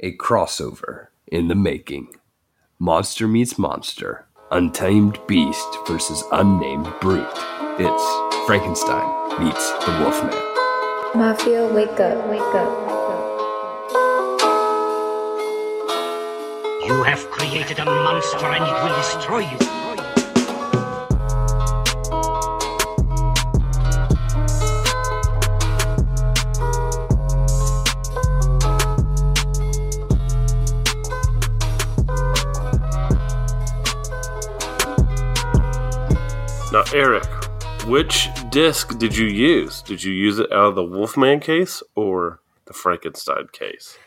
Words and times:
a 0.00 0.16
crossover 0.16 1.08
in 1.26 1.48
the 1.48 1.54
making. 1.54 2.08
Monster 2.78 3.28
meets 3.28 3.58
monster, 3.58 4.26
untamed 4.50 5.18
beast 5.26 5.68
versus 5.86 6.24
unnamed 6.32 6.92
brute. 7.00 7.26
It's 7.78 8.46
Frankenstein 8.46 9.42
meets 9.42 9.72
the 9.84 9.92
Wolfman. 10.00 10.34
Mafia, 11.14 11.66
wake 11.72 11.98
up, 12.00 12.28
wake 12.28 12.40
up, 12.40 12.70
wake 12.86 12.90
up. 12.90 13.24
You 16.86 17.02
have 17.04 17.30
created 17.30 17.78
a 17.78 17.84
monster 17.84 18.46
and 18.46 18.64
it 18.64 18.82
will 18.82 18.96
destroy 18.96 19.40
you. 19.40 19.83
Eric, 36.94 37.24
which 37.86 38.28
disc 38.50 38.98
did 38.98 39.16
you 39.16 39.26
use? 39.26 39.82
Did 39.82 40.04
you 40.04 40.12
use 40.12 40.38
it 40.38 40.52
out 40.52 40.66
of 40.68 40.74
the 40.76 40.84
Wolfman 40.84 41.40
case 41.40 41.82
or 41.96 42.40
the 42.66 42.72
Frankenstein 42.72 43.48
case? 43.52 43.98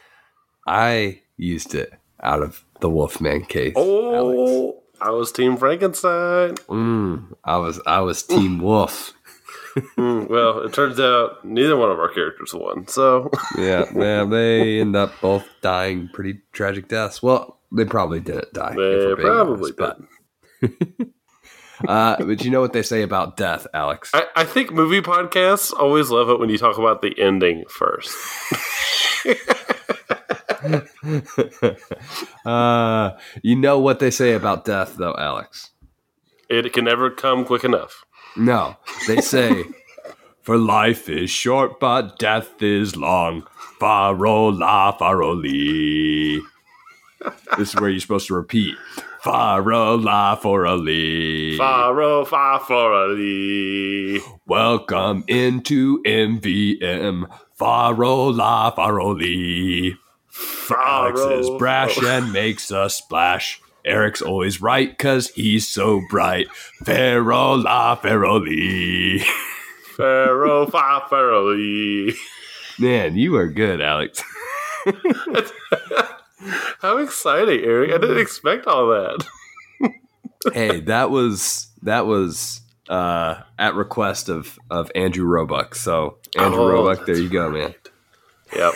I 0.65 1.21
used 1.35 1.75
it 1.75 1.93
out 2.23 2.41
of 2.41 2.63
the 2.79 2.89
Wolfman 2.89 3.43
case. 3.43 3.73
Alex. 3.75 3.83
Oh, 3.85 4.83
I 5.01 5.09
was 5.11 5.33
Team 5.33 5.57
Frankenstein. 5.57 6.55
Mm, 6.69 7.35
I 7.43 7.57
was 7.57 7.81
I 7.85 7.99
was 7.99 8.23
Team 8.23 8.59
Wolf. 8.59 9.13
Hmm, 9.75 10.25
well, 10.29 10.61
it 10.61 10.71
turns 10.73 10.97
out 10.97 11.43
neither 11.43 11.75
one 11.75 11.91
of 11.91 11.99
our 11.99 12.09
characters 12.13 12.53
won. 12.53 12.87
So, 12.87 13.29
Yeah, 13.57 13.83
man, 13.93 14.29
they 14.29 14.79
end 14.79 14.95
up 14.95 15.11
both 15.21 15.45
dying 15.61 16.09
pretty 16.13 16.39
tragic 16.53 16.87
deaths. 16.87 17.21
Well, 17.21 17.59
they 17.69 17.83
probably 17.83 18.21
didn't 18.21 18.53
die. 18.53 18.75
they 18.75 19.13
probably 19.15 19.73
honest, 19.73 19.77
did. 19.77 20.97
but 20.99 21.07
uh, 21.87 22.23
but 22.23 22.43
you 22.43 22.51
know 22.51 22.61
what 22.61 22.73
they 22.73 22.83
say 22.83 23.01
about 23.01 23.37
death, 23.37 23.67
Alex? 23.73 24.11
I, 24.13 24.25
I 24.35 24.45
think 24.45 24.71
movie 24.71 25.01
podcasts 25.01 25.73
always 25.73 26.09
love 26.09 26.29
it 26.29 26.39
when 26.39 26.49
you 26.49 26.57
talk 26.57 26.77
about 26.77 27.01
the 27.01 27.19
ending 27.19 27.63
first. 27.69 28.15
uh, 32.45 33.11
you 33.41 33.55
know 33.55 33.79
what 33.79 33.99
they 33.99 34.11
say 34.11 34.33
about 34.33 34.65
death, 34.65 34.95
though, 34.97 35.15
Alex? 35.17 35.71
It 36.49 36.71
can 36.73 36.85
never 36.85 37.09
come 37.09 37.45
quick 37.45 37.63
enough. 37.63 38.05
No, 38.35 38.77
they 39.07 39.21
say, 39.21 39.63
for 40.41 40.57
life 40.57 41.09
is 41.09 41.29
short, 41.29 41.79
but 41.79 42.19
death 42.19 42.61
is 42.61 42.95
long. 42.95 43.43
Farola, 43.79 44.97
faroli. 44.97 46.41
This 47.57 47.73
is 47.73 47.81
where 47.81 47.89
you're 47.89 47.99
supposed 47.99 48.27
to 48.27 48.35
repeat. 48.35 48.75
Farola, 49.27 50.39
faroli. 50.39 51.57
Faro, 51.57 52.23
fa. 52.23 52.61
Welcome 54.47 55.25
into 55.27 56.01
MVM. 56.03 57.25
Farola, 57.59 58.73
faroli. 58.73 59.97
Alex 60.71 61.19
is 61.19 61.49
brash 61.57 61.97
and 62.01 62.31
makes 62.31 62.71
a 62.71 62.89
splash. 62.89 63.61
Eric's 63.83 64.21
always 64.21 64.61
right 64.61 64.89
because 64.89 65.27
he's 65.31 65.67
so 65.67 66.01
bright. 66.09 66.47
Farola. 66.85 67.99
Faro, 69.97 70.65
fa, 70.67 71.01
farali. 71.11 72.15
Man, 72.79 73.17
you 73.17 73.35
are 73.35 73.49
good, 73.49 73.81
Alex. 73.81 74.23
How 76.81 76.97
exciting, 76.97 77.61
Eric! 77.63 77.91
I 77.91 77.97
didn't 77.97 78.19
expect 78.19 78.67
all 78.67 78.87
that. 78.89 79.25
hey, 80.53 80.79
that 80.81 81.09
was 81.09 81.67
that 81.81 82.05
was 82.05 82.61
uh, 82.89 83.41
at 83.57 83.75
request 83.75 84.29
of 84.29 84.57
of 84.69 84.91
Andrew 84.95 85.25
Roebuck. 85.25 85.75
So 85.75 86.17
Andrew 86.37 86.61
Oh, 86.61 86.69
Roebuck, 86.69 87.05
there 87.05 87.17
you 87.17 87.29
go, 87.29 87.49
man. 87.49 87.73
Yep. 88.55 88.73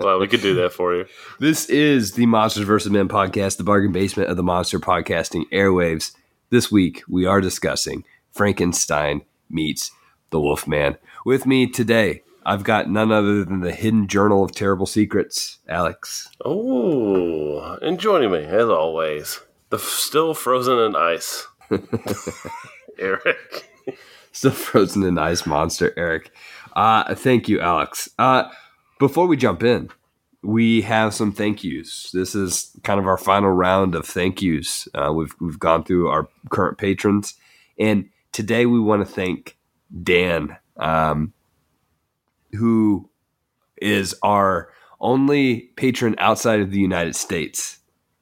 well, 0.00 0.18
we 0.18 0.28
could 0.28 0.40
do 0.40 0.54
that 0.56 0.72
for 0.72 0.94
you. 0.94 1.04
This 1.40 1.68
is 1.68 2.12
the 2.12 2.26
Monsters 2.26 2.64
vs. 2.64 2.90
Men 2.90 3.08
podcast, 3.08 3.56
the 3.58 3.64
bargain 3.64 3.92
basement 3.92 4.30
of 4.30 4.36
the 4.36 4.42
monster 4.42 4.78
podcasting 4.80 5.44
airwaves. 5.52 6.12
This 6.50 6.70
week 6.72 7.02
we 7.08 7.26
are 7.26 7.40
discussing 7.40 8.04
Frankenstein 8.32 9.22
meets 9.50 9.90
the 10.30 10.40
Wolfman. 10.40 10.96
With 11.26 11.44
me 11.44 11.66
today, 11.66 12.22
I've 12.44 12.64
got 12.64 12.88
none 12.88 13.12
other 13.12 13.44
than 13.44 13.60
the 13.60 13.72
Hidden 13.72 14.08
Journal 14.08 14.42
of 14.44 14.52
Terrible 14.52 14.86
Secrets, 14.86 15.58
Alex. 15.68 16.28
Oh, 16.44 17.76
and 17.82 17.98
joining 18.00 18.30
me 18.32 18.44
as 18.44 18.68
always, 18.68 19.40
the 19.68 19.76
f- 19.76 19.82
still 19.82 20.34
frozen 20.34 20.78
in 20.78 20.96
ice, 20.96 21.46
Eric. 22.98 23.70
Still 24.32 24.52
frozen 24.52 25.02
in 25.02 25.18
ice 25.18 25.44
monster, 25.44 25.92
Eric. 25.96 26.30
Uh, 26.74 27.14
thank 27.14 27.48
you, 27.48 27.60
Alex. 27.60 28.08
Uh, 28.18 28.44
before 28.98 29.26
we 29.26 29.36
jump 29.36 29.62
in, 29.62 29.90
we 30.42 30.80
have 30.82 31.12
some 31.12 31.32
thank 31.32 31.62
yous. 31.62 32.10
This 32.12 32.34
is 32.34 32.70
kind 32.84 32.98
of 32.98 33.06
our 33.06 33.18
final 33.18 33.50
round 33.50 33.94
of 33.94 34.06
thank 34.06 34.40
yous. 34.40 34.88
Uh, 34.94 35.12
we've 35.12 35.34
we've 35.40 35.58
gone 35.58 35.84
through 35.84 36.08
our 36.08 36.28
current 36.48 36.78
patrons, 36.78 37.34
and 37.78 38.08
today 38.32 38.66
we 38.66 38.80
want 38.80 39.06
to 39.06 39.12
thank 39.12 39.58
Dan, 40.02 40.56
um, 40.78 41.32
who 42.56 43.08
is 43.80 44.14
our 44.22 44.70
only 45.00 45.60
patron 45.76 46.14
outside 46.18 46.60
of 46.60 46.70
the 46.70 46.78
United 46.80 47.16
States, 47.16 47.78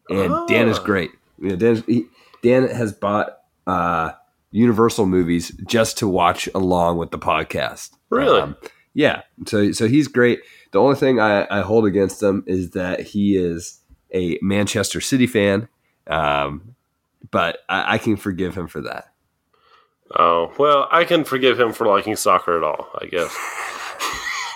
and 0.08 0.32
Dan 0.48 0.68
is 0.68 0.78
Ah. 0.78 0.84
great. 0.84 1.10
You 1.40 1.50
know, 1.50 1.56
Dan, 1.56 1.84
he, 1.86 2.06
Dan 2.42 2.68
has 2.68 2.92
bought 2.92 3.38
uh, 3.66 4.12
Universal 4.50 5.06
movies 5.06 5.50
just 5.66 5.98
to 5.98 6.08
watch 6.08 6.48
along 6.54 6.98
with 6.98 7.10
the 7.10 7.18
podcast. 7.18 7.90
Really? 8.10 8.54
yeah. 8.94 9.22
So 9.46 9.72
so 9.72 9.86
he's 9.88 10.08
great. 10.08 10.40
The 10.72 10.78
only 10.80 10.96
thing 10.96 11.18
I, 11.20 11.46
I 11.50 11.60
hold 11.62 11.84
against 11.86 12.22
him 12.22 12.44
is 12.46 12.70
that 12.70 13.00
he 13.00 13.36
is 13.36 13.80
a 14.14 14.38
Manchester 14.40 15.00
City 15.00 15.26
fan, 15.26 15.68
um, 16.06 16.74
but 17.30 17.58
I, 17.68 17.94
I 17.94 17.98
can 17.98 18.16
forgive 18.16 18.56
him 18.56 18.68
for 18.68 18.80
that. 18.82 19.12
Oh 20.18 20.52
well, 20.58 20.88
I 20.90 21.04
can 21.04 21.24
forgive 21.24 21.60
him 21.60 21.72
for 21.72 21.86
liking 21.86 22.16
soccer 22.16 22.56
at 22.56 22.62
all. 22.64 22.88
I 23.00 23.06
guess. 23.06 23.34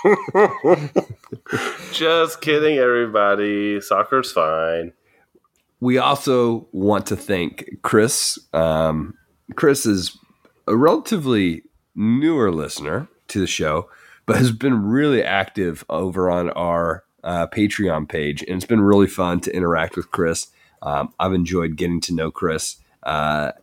Just 1.91 2.41
kidding, 2.41 2.77
everybody. 2.77 3.79
Soccer's 3.79 4.31
fine. 4.31 4.93
We 5.79 5.97
also 5.97 6.67
want 6.71 7.05
to 7.07 7.15
thank 7.15 7.69
Chris. 7.81 8.39
Um, 8.53 9.17
Chris 9.55 9.85
is 9.85 10.17
a 10.67 10.75
relatively 10.75 11.63
newer 11.95 12.51
listener 12.51 13.07
to 13.29 13.39
the 13.39 13.47
show, 13.47 13.89
but 14.25 14.37
has 14.37 14.51
been 14.51 14.83
really 14.83 15.23
active 15.23 15.83
over 15.89 16.29
on 16.29 16.49
our 16.51 17.03
uh, 17.23 17.47
Patreon 17.47 18.07
page, 18.09 18.43
and 18.43 18.57
it's 18.57 18.65
been 18.65 18.81
really 18.81 19.07
fun 19.07 19.39
to 19.41 19.55
interact 19.55 19.95
with 19.95 20.11
Chris. 20.11 20.47
Um, 20.81 21.13
I've 21.19 21.33
enjoyed 21.33 21.77
getting 21.77 22.01
to 22.01 22.13
know 22.13 22.31
Chris 22.31 22.77
uh, 23.03 23.53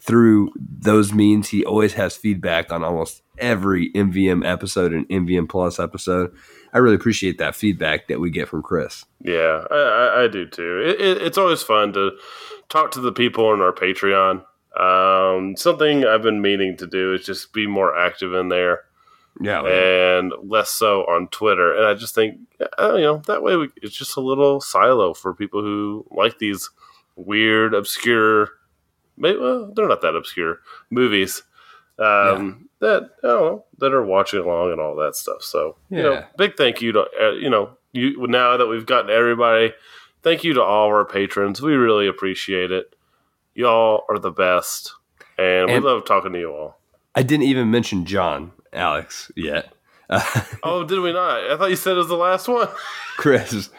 through 0.00 0.52
those 0.56 1.12
means. 1.12 1.48
He 1.48 1.64
always 1.64 1.94
has 1.94 2.16
feedback 2.16 2.72
on 2.72 2.84
almost 2.84 3.22
every 3.40 3.90
MVM 3.92 4.46
episode 4.46 4.92
and 4.92 5.08
MVM 5.08 5.48
Plus 5.48 5.78
episode. 5.78 6.32
I 6.72 6.78
really 6.78 6.94
appreciate 6.94 7.38
that 7.38 7.56
feedback 7.56 8.08
that 8.08 8.20
we 8.20 8.30
get 8.30 8.48
from 8.48 8.62
Chris. 8.62 9.04
Yeah, 9.20 9.64
I, 9.70 10.24
I, 10.24 10.28
do 10.28 10.46
too. 10.46 10.82
It, 10.86 11.00
it, 11.00 11.22
it's 11.22 11.38
always 11.38 11.62
fun 11.62 11.92
to 11.94 12.12
talk 12.68 12.92
to 12.92 13.00
the 13.00 13.12
people 13.12 13.46
on 13.46 13.60
our 13.60 13.72
Patreon. 13.72 14.44
Um, 14.78 15.56
something 15.56 16.04
I've 16.04 16.22
been 16.22 16.40
meaning 16.40 16.76
to 16.76 16.86
do 16.86 17.12
is 17.12 17.26
just 17.26 17.52
be 17.52 17.66
more 17.66 17.98
active 17.98 18.34
in 18.34 18.48
there 18.48 18.82
Yeah, 19.40 19.62
and 19.66 20.32
less 20.44 20.70
so 20.70 21.02
on 21.02 21.28
Twitter. 21.28 21.74
And 21.74 21.86
I 21.86 21.94
just 21.94 22.14
think, 22.14 22.38
uh, 22.78 22.94
you 22.94 23.02
know, 23.02 23.22
that 23.26 23.42
way 23.42 23.56
we, 23.56 23.70
it's 23.76 23.96
just 23.96 24.16
a 24.16 24.20
little 24.20 24.60
silo 24.60 25.12
for 25.12 25.34
people 25.34 25.60
who 25.60 26.06
like 26.12 26.38
these 26.38 26.70
weird, 27.16 27.74
obscure, 27.74 28.50
maybe, 29.16 29.38
well, 29.38 29.72
they're 29.74 29.88
not 29.88 30.02
that 30.02 30.14
obscure 30.14 30.60
movies 30.88 31.42
um, 32.00 32.68
that 32.80 33.10
I 33.22 33.26
don't 33.26 33.40
know 33.40 33.64
that 33.78 33.92
are 33.92 34.04
watching 34.04 34.40
along 34.40 34.72
and 34.72 34.80
all 34.80 34.96
that 34.96 35.14
stuff. 35.16 35.42
So, 35.42 35.76
you 35.90 36.02
know, 36.02 36.24
big 36.36 36.56
thank 36.56 36.80
you 36.80 36.92
to 36.92 37.00
uh, 37.20 37.30
you 37.32 37.50
know 37.50 37.70
you 37.92 38.26
now 38.26 38.56
that 38.56 38.66
we've 38.66 38.86
gotten 38.86 39.10
everybody. 39.10 39.72
Thank 40.22 40.44
you 40.44 40.54
to 40.54 40.62
all 40.62 40.88
our 40.88 41.04
patrons. 41.04 41.62
We 41.62 41.74
really 41.74 42.06
appreciate 42.06 42.70
it. 42.70 42.94
Y'all 43.54 44.04
are 44.08 44.18
the 44.18 44.30
best, 44.30 44.94
and, 45.38 45.70
And- 45.70 45.84
we 45.84 45.90
love 45.90 46.04
talking 46.04 46.32
to 46.32 46.38
you 46.38 46.52
all. 46.52 46.78
I 47.14 47.22
didn't 47.24 47.46
even 47.46 47.70
mention 47.70 48.04
John 48.04 48.52
Alex 48.72 49.32
yet. 49.34 49.72
Uh, 50.10 50.20
Oh, 50.62 50.84
did 50.84 51.00
we 51.00 51.12
not? 51.12 51.50
I 51.50 51.56
thought 51.56 51.70
you 51.70 51.76
said 51.76 51.92
it 51.94 51.96
was 51.98 52.08
the 52.08 52.16
last 52.16 52.48
one. 52.48 52.68
Chris, 53.16 53.70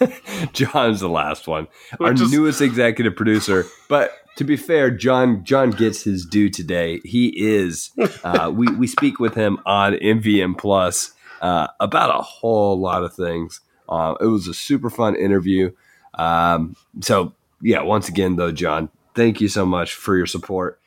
John's 0.52 1.00
the 1.00 1.08
last 1.08 1.46
one, 1.48 1.66
our 2.00 2.10
Which 2.12 2.20
is- 2.20 2.32
newest 2.32 2.60
executive 2.60 3.16
producer. 3.16 3.66
But 3.88 4.12
to 4.36 4.44
be 4.44 4.56
fair, 4.56 4.90
John 4.90 5.44
John 5.44 5.70
gets 5.70 6.02
his 6.02 6.24
due 6.26 6.48
today. 6.50 7.00
He 7.04 7.28
is. 7.36 7.90
Uh, 8.22 8.52
we 8.54 8.66
we 8.68 8.86
speak 8.86 9.18
with 9.18 9.34
him 9.34 9.58
on 9.66 9.94
MVM 9.94 10.58
Plus 10.58 11.12
uh, 11.40 11.68
about 11.80 12.10
a 12.18 12.22
whole 12.22 12.78
lot 12.78 13.02
of 13.02 13.14
things. 13.14 13.60
Uh, 13.88 14.14
it 14.20 14.26
was 14.26 14.46
a 14.48 14.54
super 14.54 14.90
fun 14.90 15.16
interview. 15.16 15.70
Um, 16.14 16.76
so 17.00 17.34
yeah, 17.62 17.80
once 17.82 18.08
again 18.08 18.36
though, 18.36 18.52
John, 18.52 18.90
thank 19.14 19.40
you 19.40 19.48
so 19.48 19.64
much 19.64 19.94
for 19.94 20.16
your 20.16 20.26
support. 20.26 20.80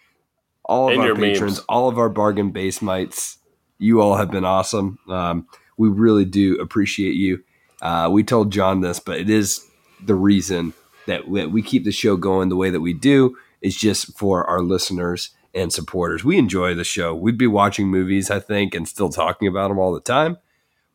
All 0.66 0.90
of 0.90 0.94
And 0.94 1.02
our 1.02 1.16
patrons, 1.16 1.58
memes. 1.58 1.66
all 1.68 1.90
of 1.90 1.98
our 1.98 2.10
bargain 2.10 2.52
base 2.52 2.80
mates, 2.84 3.39
you 3.80 4.02
all 4.02 4.16
have 4.18 4.30
been 4.30 4.46
awesome. 4.46 5.00
Um, 5.08 5.48
we 5.78 5.90
really 5.90 6.26
do 6.26 6.56
appreciate 6.56 7.16
you. 7.16 7.44
Uh, 7.82 8.10
we 8.12 8.24
told 8.24 8.52
John 8.52 8.82
this, 8.82 9.00
but 9.00 9.18
it 9.18 9.30
is 9.30 9.66
the 10.06 10.16
reason 10.16 10.74
that 11.08 11.28
we, 11.28 11.46
we 11.46 11.62
keep 11.62 11.86
the 11.86 11.92
show 11.92 12.18
going 12.18 12.50
the 12.50 12.56
way 12.56 12.70
that 12.70 12.82
we 12.82 12.94
do 12.94 13.38
is 13.62 13.76
just 13.76 14.18
for 14.18 14.46
our 14.46 14.62
listeners 14.62 15.32
and 15.54 15.74
supporters. 15.74 16.24
We 16.24 16.38
enjoy 16.38 16.76
the 16.76 16.84
show. 16.84 17.16
We'd 17.16 17.38
be 17.38 17.48
watching 17.48 17.88
movies, 17.88 18.30
I 18.30 18.40
think, 18.40 18.76
and 18.76 18.88
still 18.88 19.10
talking 19.10 19.48
about 19.48 19.70
them 19.70 19.80
all 19.80 19.94
the 19.94 20.02
time. 20.02 20.38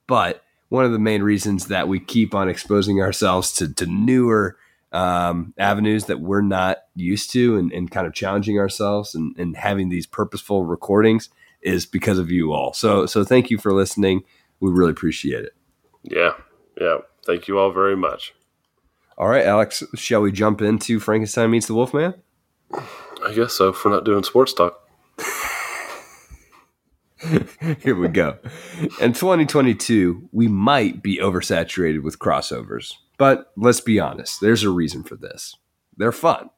But 0.07 0.45
one 0.69 0.85
of 0.85 0.93
the 0.93 0.99
main 0.99 1.23
reasons 1.23 1.67
that 1.69 1.89
we 1.89 1.99
keep 2.01 2.35
on 2.35 2.49
exposing 2.49 3.01
ourselves 3.01 3.53
to, 3.55 3.73
to 3.75 3.87
newer 3.87 4.57
um, 4.93 5.55
avenues 5.59 6.05
that 6.05 6.21
we're 6.21 6.41
not 6.41 6.79
used 6.95 7.33
to 7.33 7.57
and, 7.57 7.73
and 7.73 7.91
kind 7.91 8.07
of 8.07 8.15
challenging 8.15 8.59
ourselves 8.59 9.15
and, 9.15 9.37
and 9.39 9.57
having 9.57 9.89
these 9.89 10.07
purposeful 10.07 10.65
recordings 10.65 11.31
is 11.65 11.87
because 11.87 12.19
of 12.19 12.31
you 12.31 12.53
all. 12.53 12.73
So, 12.73 13.07
so 13.07 13.25
thank 13.25 13.51
you 13.51 13.59
for 13.59 13.73
listening. 13.73 14.23
We 14.61 14.71
really 14.71 14.91
appreciate 14.91 15.45
it. 15.45 15.55
Yeah, 16.03 16.35
yeah. 16.81 16.99
Thank 17.27 17.49
you 17.49 17.59
all 17.59 17.73
very 17.73 17.97
much. 17.97 18.35
All 19.17 19.29
right, 19.29 19.45
Alex, 19.45 19.83
shall 19.95 20.21
we 20.21 20.33
jump 20.33 20.61
into 20.61 21.01
Frankenstein 21.01 21.51
meets 21.51 21.67
the 21.67 21.75
Wolfman? 21.75 22.15
I 22.73 23.33
guess 23.35 23.55
so. 23.55 23.69
If 23.69 23.85
we're 23.85 23.93
not 23.93 24.05
doing 24.05 24.25
sports 24.25 24.53
talk, 24.53 24.85
Here 27.81 27.95
we 27.95 28.09
go. 28.09 28.37
In 29.01 29.13
2022, 29.13 30.29
we 30.33 30.49
might 30.49 31.03
be 31.03 31.19
oversaturated 31.19 32.03
with 32.03 32.19
crossovers, 32.19 32.93
but 33.17 33.53
let's 33.57 33.81
be 33.81 33.99
honest, 33.99 34.41
there's 34.41 34.63
a 34.63 34.71
reason 34.71 35.03
for 35.05 35.17
this. 35.17 35.57
They're 35.97 36.13
fun. 36.13 36.51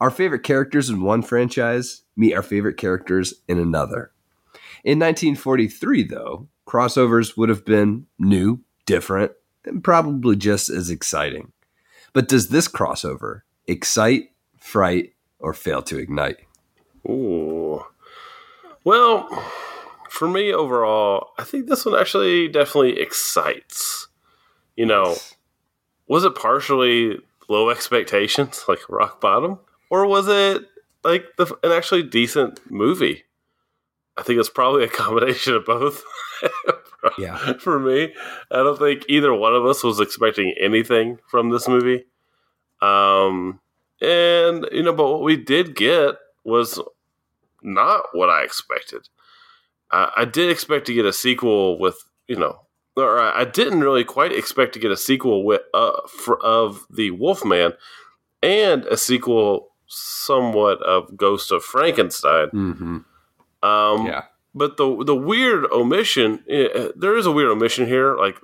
Our 0.00 0.10
favorite 0.10 0.42
characters 0.42 0.88
in 0.88 1.02
one 1.02 1.22
franchise 1.22 2.02
meet 2.16 2.34
our 2.34 2.42
favorite 2.42 2.76
characters 2.76 3.34
in 3.48 3.58
another. 3.58 4.12
In 4.84 4.98
1943, 4.98 6.04
though, 6.04 6.48
crossovers 6.66 7.36
would 7.36 7.48
have 7.48 7.64
been 7.64 8.06
new, 8.18 8.60
different, 8.86 9.32
and 9.64 9.82
probably 9.82 10.36
just 10.36 10.68
as 10.70 10.90
exciting. 10.90 11.52
But 12.12 12.28
does 12.28 12.48
this 12.48 12.68
crossover 12.68 13.42
excite, 13.66 14.30
fright, 14.58 15.14
or 15.38 15.54
fail 15.54 15.82
to 15.82 15.98
ignite? 15.98 16.38
Ooh. 17.08 17.84
Well, 18.84 19.28
for 20.08 20.28
me 20.28 20.52
overall, 20.52 21.30
I 21.38 21.44
think 21.44 21.68
this 21.68 21.84
one 21.84 21.98
actually 21.98 22.48
definitely 22.48 23.00
excites. 23.00 24.08
You 24.76 24.86
know, 24.86 25.16
was 26.06 26.24
it 26.24 26.34
partially 26.34 27.18
low 27.48 27.70
expectations, 27.70 28.64
like 28.66 28.80
rock 28.88 29.20
bottom, 29.20 29.58
or 29.92 30.06
was 30.06 30.26
it 30.26 30.62
like 31.04 31.26
the, 31.36 31.54
an 31.62 31.70
actually 31.70 32.02
decent 32.02 32.58
movie? 32.70 33.24
I 34.16 34.22
think 34.22 34.40
it's 34.40 34.48
probably 34.48 34.84
a 34.84 34.88
combination 35.02 35.54
of 35.54 35.66
both. 35.66 36.02
Yeah. 37.18 37.54
for 37.54 37.80
me, 37.80 38.14
I 38.52 38.58
don't 38.58 38.78
think 38.78 39.04
either 39.08 39.34
one 39.34 39.56
of 39.56 39.66
us 39.66 39.82
was 39.82 39.98
expecting 39.98 40.54
anything 40.60 41.18
from 41.28 41.50
this 41.50 41.66
movie. 41.66 42.04
Um, 42.80 43.58
and 44.00 44.68
you 44.70 44.84
know, 44.84 44.92
but 44.92 45.10
what 45.10 45.24
we 45.24 45.36
did 45.36 45.74
get 45.74 46.14
was 46.44 46.80
not 47.60 48.04
what 48.12 48.30
I 48.30 48.44
expected. 48.44 49.08
I, 49.90 50.12
I 50.18 50.24
did 50.26 50.48
expect 50.48 50.86
to 50.86 50.94
get 50.94 51.04
a 51.04 51.12
sequel 51.12 51.76
with, 51.76 51.96
you 52.28 52.36
know, 52.36 52.60
or 52.96 53.18
I 53.20 53.40
I 53.40 53.44
didn't 53.46 53.80
really 53.80 54.04
quite 54.04 54.32
expect 54.32 54.72
to 54.74 54.78
get 54.78 54.92
a 54.92 54.96
sequel 54.96 55.44
with 55.44 55.62
uh, 55.74 56.02
for, 56.08 56.40
of 56.40 56.86
the 56.88 57.10
Wolfman 57.10 57.72
and 58.44 58.84
a 58.86 58.96
sequel 58.96 59.71
somewhat 59.92 60.82
of 60.82 61.16
Ghost 61.16 61.52
of 61.52 61.62
Frankenstein. 61.64 62.48
Mm-hmm. 62.48 62.98
Um, 63.66 64.06
Yeah. 64.06 64.24
but 64.54 64.76
the 64.76 65.04
the 65.04 65.14
weird 65.16 65.66
omission, 65.70 66.42
eh, 66.48 66.88
there 66.96 67.16
is 67.16 67.26
a 67.26 67.32
weird 67.32 67.50
omission 67.50 67.86
here. 67.86 68.16
Like 68.16 68.36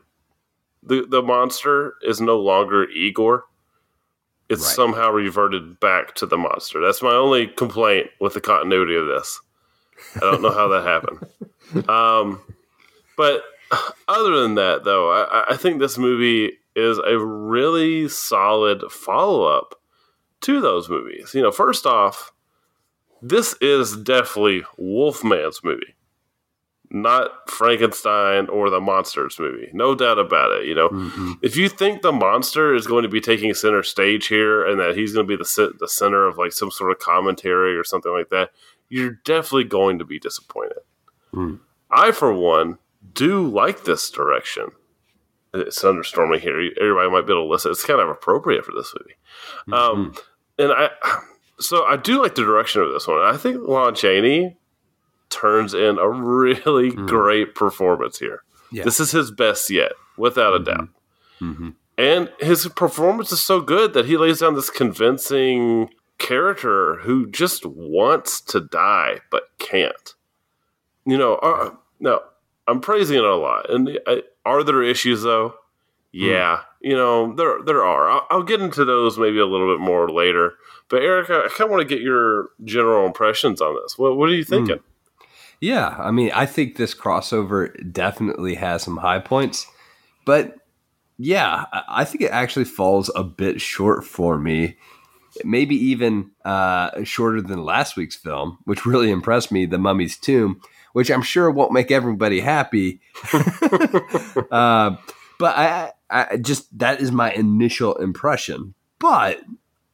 the 0.82 1.06
the 1.08 1.22
monster 1.22 1.94
is 2.02 2.20
no 2.20 2.38
longer 2.38 2.88
Igor. 2.90 3.44
It's 4.48 4.62
Right. 4.62 4.76
somehow 4.76 5.10
reverted 5.10 5.78
back 5.80 6.14
to 6.16 6.26
the 6.26 6.38
monster. 6.38 6.80
That's 6.80 7.02
my 7.02 7.12
only 7.14 7.46
complaint 7.48 8.08
with 8.20 8.34
the 8.34 8.40
continuity 8.40 8.96
of 8.96 9.06
this. 9.06 9.40
I 10.16 10.20
don't 10.20 10.40
know 10.42 10.50
how 10.52 10.68
that 10.68 10.84
happened. 10.84 11.26
Um, 11.88 12.40
but 13.14 13.42
other 14.08 14.40
than 14.40 14.54
that, 14.54 14.84
though, 14.84 15.10
I, 15.12 15.50
I 15.50 15.56
think 15.58 15.80
this 15.80 15.98
movie 15.98 16.52
is 16.74 16.96
a 16.96 17.18
really 17.18 18.08
solid 18.08 18.90
follow 18.90 19.42
up 19.44 19.77
to 20.42 20.60
those 20.60 20.88
movies. 20.88 21.32
You 21.34 21.42
know, 21.42 21.50
first 21.52 21.86
off, 21.86 22.32
this 23.22 23.54
is 23.60 23.96
definitely 23.96 24.62
Wolfman's 24.78 25.62
movie, 25.64 25.96
not 26.90 27.50
Frankenstein 27.50 28.48
or 28.48 28.70
the 28.70 28.80
Monsters 28.80 29.38
movie. 29.38 29.70
No 29.72 29.94
doubt 29.94 30.18
about 30.18 30.52
it. 30.52 30.66
You 30.66 30.74
know, 30.74 30.88
Mm-hmm. 30.88 31.32
if 31.42 31.56
you 31.56 31.68
think 31.68 32.02
the 32.02 32.12
monster 32.12 32.74
is 32.74 32.86
going 32.86 33.02
to 33.02 33.08
be 33.08 33.20
taking 33.20 33.52
center 33.54 33.82
stage 33.82 34.28
here 34.28 34.64
and 34.64 34.78
that 34.80 34.96
he's 34.96 35.12
going 35.12 35.26
to 35.26 35.36
be 35.36 35.42
the 35.42 35.74
the 35.78 35.88
center 35.88 36.26
of 36.26 36.38
like 36.38 36.52
some 36.52 36.70
sort 36.70 36.92
of 36.92 36.98
commentary 36.98 37.76
or 37.76 37.84
something 37.84 38.12
like 38.12 38.30
that, 38.30 38.50
you're 38.88 39.18
definitely 39.24 39.64
going 39.64 39.98
to 39.98 40.04
be 40.04 40.18
disappointed. 40.18 40.78
Hmm. 41.32 41.56
I, 41.90 42.12
for 42.12 42.32
one, 42.32 42.78
do 43.14 43.46
like 43.48 43.84
this 43.84 44.10
direction. 44.10 44.66
It's 45.54 45.82
thunderstorming 45.82 46.40
here. 46.40 46.70
Everybody 46.80 47.10
might 47.10 47.26
be 47.26 47.32
able 47.32 47.44
to 47.46 47.50
listen. 47.50 47.70
It's 47.70 47.84
kind 47.84 48.00
of 48.00 48.08
appropriate 48.08 48.64
for 48.64 48.72
this 48.72 48.94
movie. 48.98 49.78
Um, 49.80 50.14
and 50.58 50.72
I, 50.72 50.90
so 51.58 51.84
I 51.84 51.96
do 51.96 52.20
like 52.22 52.34
the 52.34 52.42
direction 52.42 52.82
of 52.82 52.92
this 52.92 53.06
one. 53.06 53.20
I 53.20 53.36
think 53.36 53.66
Lon 53.66 53.94
Chaney 53.94 54.56
turns 55.30 55.74
in 55.74 55.98
a 55.98 56.08
really 56.08 56.90
great 56.90 57.54
performance 57.54 58.18
here. 58.18 58.42
Yeah. 58.70 58.84
This 58.84 59.00
is 59.00 59.10
his 59.10 59.30
best 59.30 59.70
yet, 59.70 59.92
without 60.16 60.54
a 60.54 60.58
doubt. 60.64 60.88
Mhm. 61.40 61.74
And 61.96 62.30
his 62.38 62.68
performance 62.68 63.32
is 63.32 63.40
so 63.40 63.60
good 63.60 63.92
that 63.94 64.06
he 64.06 64.16
lays 64.16 64.40
down 64.40 64.54
this 64.54 64.70
convincing 64.70 65.90
character 66.18 66.96
who 66.96 67.28
just 67.30 67.64
wants 67.64 68.40
to 68.42 68.60
die 68.60 69.20
but 69.30 69.44
can't. 69.58 70.14
You 71.06 71.16
know, 71.16 71.36
uh, 71.36 71.70
no, 72.00 72.20
I'm 72.66 72.80
praising 72.80 73.16
it 73.16 73.24
a 73.24 73.34
lot. 73.34 73.70
And 73.70 73.98
I, 74.06 74.22
are 74.48 74.62
there 74.64 74.82
issues 74.82 75.22
though? 75.22 75.54
Yeah, 76.12 76.60
you 76.80 76.94
know 76.96 77.34
there 77.34 77.62
there 77.62 77.84
are. 77.84 78.08
I'll, 78.08 78.26
I'll 78.30 78.42
get 78.42 78.60
into 78.60 78.84
those 78.84 79.18
maybe 79.18 79.38
a 79.38 79.46
little 79.46 79.72
bit 79.74 79.80
more 79.80 80.08
later. 80.10 80.54
But 80.88 81.02
Erica, 81.02 81.42
I 81.44 81.48
kind 81.48 81.62
of 81.62 81.70
want 81.70 81.86
to 81.86 81.94
get 81.94 82.02
your 82.02 82.48
general 82.64 83.06
impressions 83.06 83.60
on 83.60 83.76
this. 83.82 83.98
What 83.98 84.16
what 84.16 84.28
are 84.30 84.34
you 84.34 84.44
thinking? 84.44 84.80
Yeah, 85.60 85.88
I 85.98 86.10
mean, 86.12 86.30
I 86.34 86.46
think 86.46 86.76
this 86.76 86.94
crossover 86.94 87.92
definitely 87.92 88.54
has 88.54 88.82
some 88.84 88.96
high 88.98 89.18
points, 89.18 89.66
but 90.24 90.54
yeah, 91.18 91.64
I- 91.72 91.82
I 91.88 92.04
think 92.04 92.22
it 92.22 92.30
actually 92.30 92.64
falls 92.64 93.10
a 93.16 93.24
bit 93.24 93.60
short 93.60 94.04
for 94.04 94.38
me. 94.38 94.76
Maybe 95.44 95.74
even 95.76 96.30
uh, 96.44 97.02
shorter 97.04 97.42
than 97.42 97.62
last 97.64 97.96
week's 97.96 98.16
film, 98.16 98.58
which 98.64 98.86
really 98.86 99.10
impressed 99.10 99.52
me, 99.52 99.66
The 99.66 99.78
Mummy's 99.78 100.16
Tomb, 100.16 100.60
which 100.98 101.12
I'm 101.12 101.22
sure 101.22 101.48
won't 101.48 101.70
make 101.70 101.92
everybody 101.92 102.40
happy. 102.40 103.00
uh, 103.32 104.96
but 105.38 105.56
I, 105.56 105.92
I 106.10 106.38
just 106.38 106.76
that 106.80 107.00
is 107.00 107.12
my 107.12 107.32
initial 107.32 107.94
impression. 107.98 108.74
But 108.98 109.40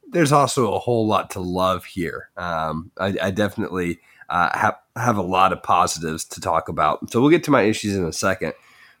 there's 0.07 0.31
also 0.31 0.73
a 0.73 0.79
whole 0.79 1.05
lot 1.05 1.29
to 1.29 1.41
love 1.41 1.85
here. 1.85 2.31
Um, 2.37 2.89
I, 2.97 3.15
I 3.21 3.29
definitely 3.29 3.99
uh, 4.29 4.57
have 4.57 4.79
have 4.95 5.17
a 5.17 5.21
lot 5.21 5.53
of 5.53 5.61
positives 5.61 6.25
to 6.25 6.41
talk 6.41 6.69
about. 6.69 7.11
So 7.11 7.21
we'll 7.21 7.29
get 7.29 7.43
to 7.43 7.51
my 7.51 7.61
issues 7.61 7.95
in 7.95 8.03
a 8.03 8.11
second. 8.11 8.53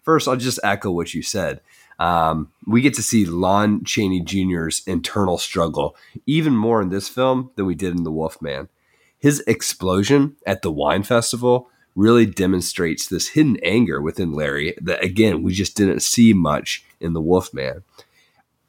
First, 0.03 0.27
I'll 0.27 0.35
just 0.35 0.59
echo 0.63 0.91
what 0.91 1.15
you 1.15 1.23
said. 1.23 1.59
Um, 1.97 2.51
we 2.67 2.81
get 2.81 2.93
to 2.95 3.01
see 3.01 3.25
Lon 3.25 3.83
Chaney 3.83 4.21
Jr.'s 4.21 4.83
internal 4.85 5.39
struggle 5.39 5.95
even 6.27 6.55
more 6.55 6.83
in 6.83 6.89
this 6.89 7.09
film 7.09 7.49
than 7.55 7.65
we 7.65 7.73
did 7.73 7.97
in 7.97 8.03
The 8.03 8.11
Wolfman. 8.11 8.69
His 9.17 9.39
explosion 9.47 10.35
at 10.45 10.61
the 10.61 10.71
wine 10.71 11.01
festival 11.01 11.71
really 11.95 12.25
demonstrates 12.25 13.07
this 13.07 13.29
hidden 13.29 13.57
anger 13.63 14.01
within 14.01 14.33
Larry 14.33 14.75
that, 14.81 15.03
again, 15.03 15.41
we 15.41 15.53
just 15.53 15.75
didn't 15.77 16.01
see 16.01 16.33
much 16.33 16.85
in 16.99 17.13
The 17.13 17.21
Wolfman. 17.21 17.83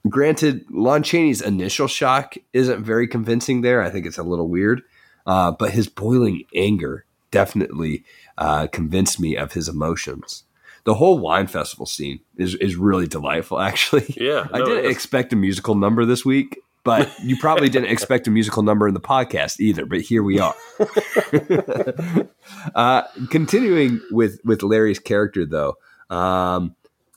Granted, 0.09 0.65
Lon 0.71 1.03
Chaney's 1.03 1.43
initial 1.43 1.89
shock 1.89 2.35
isn't 2.53 2.85
very 2.85 3.09
convincing 3.09 3.63
there. 3.63 3.83
I 3.83 3.91
think 3.91 4.07
it's 4.07 4.19
a 4.19 4.23
little 4.23 4.49
weird. 4.49 4.83
Uh, 5.27 5.51
but 5.51 5.73
his 5.73 5.89
boiling 5.89 6.45
anger 6.55 7.05
definitely 7.33 8.05
uh, 8.39 8.69
convinced 8.69 9.19
me 9.19 9.37
of 9.37 9.53
his 9.53 9.69
emotions. 9.69 10.45
The 10.85 10.95
whole 10.95 11.19
wine 11.19 11.49
festival 11.49 11.85
scene 11.85 12.21
is, 12.37 12.55
is 12.55 12.77
really 12.77 13.09
delightful, 13.09 13.59
actually. 13.71 14.15
Yeah, 14.17 14.47
I 14.53 14.59
didn't 14.59 14.91
expect 14.91 15.33
a 15.33 15.37
musical 15.37 15.75
number 15.75 16.05
this 16.05 16.25
week, 16.25 16.61
but 16.87 17.11
you 17.23 17.37
probably 17.37 17.69
didn't 17.69 17.91
expect 17.91 18.29
a 18.29 18.31
musical 18.31 18.63
number 18.63 18.87
in 18.87 18.95
the 18.95 19.01
podcast 19.01 19.59
either. 19.59 19.85
But 19.85 20.01
here 20.03 20.23
we 20.23 20.39
are. 20.39 20.55
uh, 22.75 23.03
continuing 23.29 24.01
with 24.13 24.41
with 24.45 24.63
Larry's 24.63 25.01
character, 25.01 25.45
though, 25.45 25.75
um, 26.09 26.77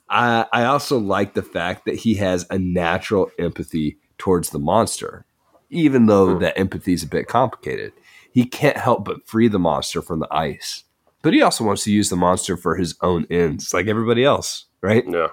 I, 0.09 0.47
I 0.51 0.65
also 0.65 0.97
like 0.97 1.35
the 1.35 1.43
fact 1.43 1.85
that 1.85 1.95
he 1.95 2.15
has 2.15 2.47
a 2.49 2.57
natural 2.57 3.29
empathy 3.38 3.97
towards 4.17 4.49
the 4.49 4.59
monster, 4.59 5.25
even 5.69 6.07
though 6.07 6.33
Hmm. 6.33 6.39
that 6.41 6.57
empathy 6.57 6.93
is 6.93 7.03
a 7.03 7.07
bit 7.07 7.27
complicated. 7.27 7.93
He 8.33 8.45
can't 8.45 8.77
help 8.77 9.05
but 9.05 9.27
free 9.27 9.47
the 9.47 9.59
monster 9.59 10.01
from 10.01 10.19
the 10.19 10.33
ice, 10.33 10.83
but 11.21 11.33
he 11.33 11.41
also 11.43 11.63
wants 11.63 11.83
to 11.83 11.91
use 11.91 12.09
the 12.09 12.15
monster 12.15 12.57
for 12.57 12.75
his 12.75 12.95
own 13.01 13.27
ends, 13.29 13.71
like 13.73 13.88
everybody 13.88 14.23
else, 14.23 14.65
right? 14.81 15.03
Yeah. 15.07 15.27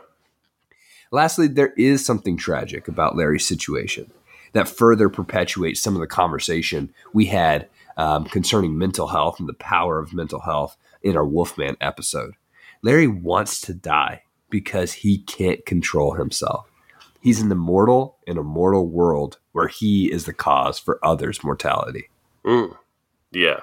Lastly, 1.10 1.46
there 1.46 1.72
is 1.78 2.04
something 2.04 2.36
tragic 2.36 2.88
about 2.88 3.16
Larry's 3.16 3.46
situation 3.46 4.10
that 4.56 4.68
further 4.68 5.08
perpetuates 5.08 5.80
some 5.80 5.94
of 5.94 6.00
the 6.00 6.06
conversation 6.06 6.92
we 7.12 7.26
had 7.26 7.68
um, 7.96 8.24
concerning 8.24 8.78
mental 8.78 9.08
health 9.08 9.40
and 9.40 9.48
the 9.48 9.54
power 9.54 9.98
of 9.98 10.12
mental 10.12 10.40
health 10.40 10.76
in 11.02 11.16
our 11.16 11.24
Wolfman 11.24 11.76
episode. 11.80 12.34
Larry 12.82 13.06
wants 13.06 13.60
to 13.62 13.74
die 13.74 14.22
because 14.50 14.92
he 14.92 15.18
can't 15.18 15.64
control 15.66 16.14
himself. 16.14 16.70
He's 17.20 17.40
in 17.40 17.50
a 17.50 17.56
mortal 17.56 18.88
world 18.88 19.38
where 19.52 19.68
he 19.68 20.12
is 20.12 20.26
the 20.26 20.32
cause 20.32 20.78
for 20.78 21.00
others' 21.02 21.42
mortality. 21.42 22.08
Mm. 22.44 22.76
Yeah. 23.32 23.60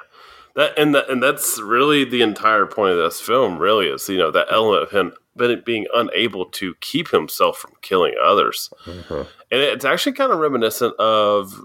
That 0.56 0.78
and 0.78 0.94
that 0.94 1.10
and 1.10 1.24
that's 1.24 1.60
really 1.60 2.04
the 2.06 2.22
entire 2.22 2.66
point 2.66 2.92
of 2.92 2.98
this 2.98 3.20
film. 3.20 3.58
Really, 3.58 3.88
is 3.88 4.08
you 4.08 4.18
know 4.18 4.30
that 4.32 4.52
element 4.52 4.84
of 4.84 4.92
him 4.92 5.14
but 5.36 5.66
being 5.66 5.88
unable 5.94 6.46
to 6.46 6.75
keep 6.82 7.10
himself 7.10 7.58
from 7.58 7.74
killing 7.82 8.13
others, 8.24 8.72
and 8.88 9.25
it's 9.50 9.86
actually 9.86 10.13
kind 10.13 10.32
of 10.32 10.40
reminiscent 10.40 10.96
of 10.96 11.60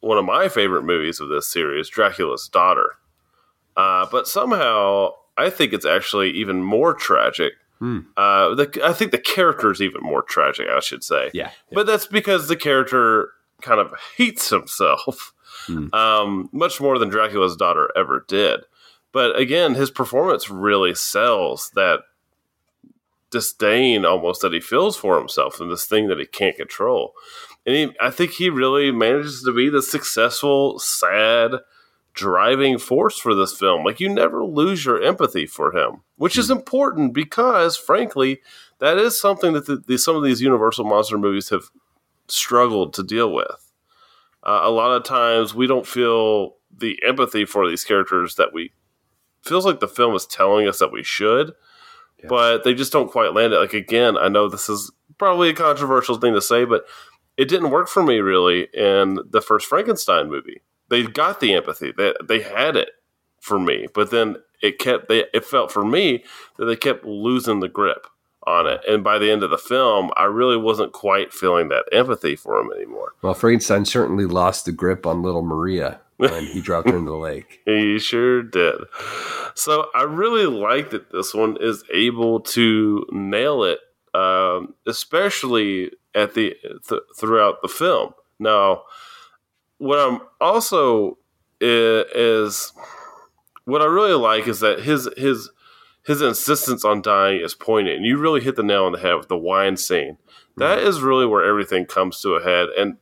one 0.00 0.18
of 0.18 0.24
my 0.24 0.48
favorite 0.48 0.84
movies 0.84 1.20
of 1.20 1.28
this 1.28 1.48
series, 1.48 1.88
Dracula's 1.88 2.48
Daughter. 2.48 2.96
Uh, 3.76 4.06
but 4.10 4.28
somehow, 4.28 5.10
I 5.36 5.50
think 5.50 5.72
it's 5.72 5.86
actually 5.86 6.30
even 6.30 6.62
more 6.62 6.94
tragic. 6.94 7.54
Uh, 8.16 8.54
the, 8.54 8.80
I 8.82 8.92
think 8.92 9.10
the 9.10 9.18
character 9.18 9.70
is 9.70 9.82
even 9.82 10.00
more 10.00 10.22
tragic. 10.22 10.68
I 10.68 10.80
should 10.80 11.04
say. 11.04 11.30
Yeah. 11.34 11.50
But 11.72 11.86
that's 11.86 12.06
because 12.06 12.48
the 12.48 12.56
character 12.56 13.30
kind 13.60 13.80
of 13.80 13.92
hates 14.16 14.48
himself 14.50 15.34
um, 15.92 16.48
much 16.52 16.80
more 16.80 16.98
than 16.98 17.08
Dracula's 17.08 17.56
daughter 17.56 17.90
ever 17.96 18.24
did. 18.28 18.60
But 19.12 19.38
again, 19.38 19.74
his 19.74 19.90
performance 19.90 20.50
really 20.50 20.94
sells 20.94 21.70
that 21.74 22.00
disdain 23.34 24.04
almost 24.04 24.42
that 24.42 24.52
he 24.52 24.60
feels 24.60 24.96
for 24.96 25.18
himself 25.18 25.60
and 25.60 25.70
this 25.70 25.84
thing 25.84 26.06
that 26.06 26.20
he 26.20 26.24
can't 26.24 26.56
control. 26.56 27.12
And 27.66 27.74
he, 27.74 27.92
I 28.00 28.10
think 28.10 28.30
he 28.30 28.48
really 28.48 28.92
manages 28.92 29.42
to 29.42 29.52
be 29.52 29.68
the 29.68 29.82
successful, 29.82 30.78
sad, 30.78 31.56
driving 32.12 32.78
force 32.78 33.18
for 33.18 33.34
this 33.34 33.58
film. 33.58 33.84
Like 33.84 33.98
you 33.98 34.08
never 34.08 34.44
lose 34.44 34.84
your 34.84 35.02
empathy 35.02 35.46
for 35.46 35.76
him, 35.76 36.02
which 36.14 36.38
is 36.38 36.48
important 36.48 37.12
because, 37.12 37.76
frankly, 37.76 38.40
that 38.78 38.98
is 38.98 39.20
something 39.20 39.52
that 39.54 39.66
the, 39.66 39.82
the, 39.84 39.98
some 39.98 40.14
of 40.14 40.22
these 40.22 40.40
Universal 40.40 40.84
monster 40.84 41.18
movies 41.18 41.48
have 41.48 41.64
struggled 42.28 42.94
to 42.94 43.02
deal 43.02 43.32
with. 43.32 43.72
Uh, 44.44 44.60
a 44.62 44.70
lot 44.70 44.94
of 44.94 45.02
times, 45.02 45.54
we 45.54 45.66
don't 45.66 45.88
feel 45.88 46.54
the 46.70 47.00
empathy 47.04 47.44
for 47.44 47.68
these 47.68 47.82
characters 47.82 48.36
that 48.36 48.52
we 48.52 48.70
feels 49.42 49.66
like 49.66 49.80
the 49.80 49.88
film 49.88 50.14
is 50.14 50.26
telling 50.26 50.68
us 50.68 50.78
that 50.78 50.92
we 50.92 51.02
should, 51.02 51.52
but 52.28 52.64
they 52.64 52.74
just 52.74 52.92
don't 52.92 53.10
quite 53.10 53.34
land 53.34 53.52
it. 53.52 53.58
Like 53.58 53.74
again, 53.74 54.16
I 54.16 54.28
know 54.28 54.48
this 54.48 54.68
is 54.68 54.90
probably 55.18 55.50
a 55.50 55.54
controversial 55.54 56.16
thing 56.16 56.34
to 56.34 56.40
say, 56.40 56.64
but 56.64 56.84
it 57.36 57.48
didn't 57.48 57.70
work 57.70 57.88
for 57.88 58.02
me 58.02 58.18
really 58.18 58.68
in 58.74 59.18
the 59.28 59.40
first 59.40 59.66
Frankenstein 59.66 60.28
movie. 60.28 60.62
They 60.88 61.04
got 61.04 61.40
the 61.40 61.54
empathy. 61.54 61.92
They 61.96 62.14
they 62.22 62.40
had 62.40 62.76
it 62.76 62.90
for 63.40 63.58
me, 63.58 63.86
but 63.94 64.10
then 64.10 64.36
it 64.62 64.78
kept 64.78 65.08
they 65.08 65.24
it 65.32 65.44
felt 65.44 65.72
for 65.72 65.84
me 65.84 66.24
that 66.58 66.66
they 66.66 66.76
kept 66.76 67.04
losing 67.04 67.60
the 67.60 67.68
grip 67.68 68.06
on 68.46 68.66
it. 68.66 68.80
And 68.86 69.02
by 69.02 69.18
the 69.18 69.30
end 69.30 69.42
of 69.42 69.50
the 69.50 69.58
film, 69.58 70.10
I 70.16 70.24
really 70.24 70.56
wasn't 70.56 70.92
quite 70.92 71.32
feeling 71.32 71.68
that 71.68 71.84
empathy 71.92 72.36
for 72.36 72.60
him 72.60 72.70
anymore. 72.74 73.12
Well, 73.22 73.34
Frankenstein 73.34 73.84
certainly 73.86 74.26
lost 74.26 74.66
the 74.66 74.72
grip 74.72 75.06
on 75.06 75.22
little 75.22 75.42
Maria 75.42 76.00
when 76.16 76.46
he 76.46 76.60
dropped 76.60 76.88
her 76.88 76.96
into 76.96 77.10
the 77.10 77.16
lake. 77.16 77.60
He 77.66 77.98
sure 77.98 78.42
did. 78.42 78.76
So 79.54 79.88
I 79.94 80.02
really 80.02 80.46
like 80.46 80.90
that 80.90 81.10
this 81.12 81.34
one 81.34 81.56
is 81.60 81.84
able 81.92 82.40
to 82.40 83.06
nail 83.10 83.64
it, 83.64 83.78
um, 84.14 84.74
especially 84.86 85.92
at 86.14 86.34
the 86.34 86.54
th- 86.88 87.02
throughout 87.18 87.62
the 87.62 87.68
film. 87.68 88.12
Now, 88.38 88.82
what 89.78 89.98
I'm 89.98 90.20
also 90.40 91.18
is, 91.60 92.04
is 92.14 92.72
what 93.64 93.82
I 93.82 93.86
really 93.86 94.14
like 94.14 94.46
is 94.46 94.60
that 94.60 94.80
his 94.80 95.08
his 95.16 95.50
his 96.06 96.20
insistence 96.20 96.84
on 96.84 97.02
dying 97.02 97.40
is 97.40 97.54
poignant. 97.54 97.96
And 97.96 98.04
you 98.04 98.18
really 98.18 98.42
hit 98.42 98.56
the 98.56 98.62
nail 98.62 98.84
on 98.84 98.92
the 98.92 98.98
head 98.98 99.14
with 99.14 99.28
the 99.28 99.38
wine 99.38 99.76
scene. 99.76 100.18
That 100.56 100.78
is 100.78 101.00
really 101.00 101.26
where 101.26 101.42
everything 101.44 101.86
comes 101.86 102.20
to 102.20 102.34
a 102.34 102.44
head. 102.44 102.68
And 102.78 102.98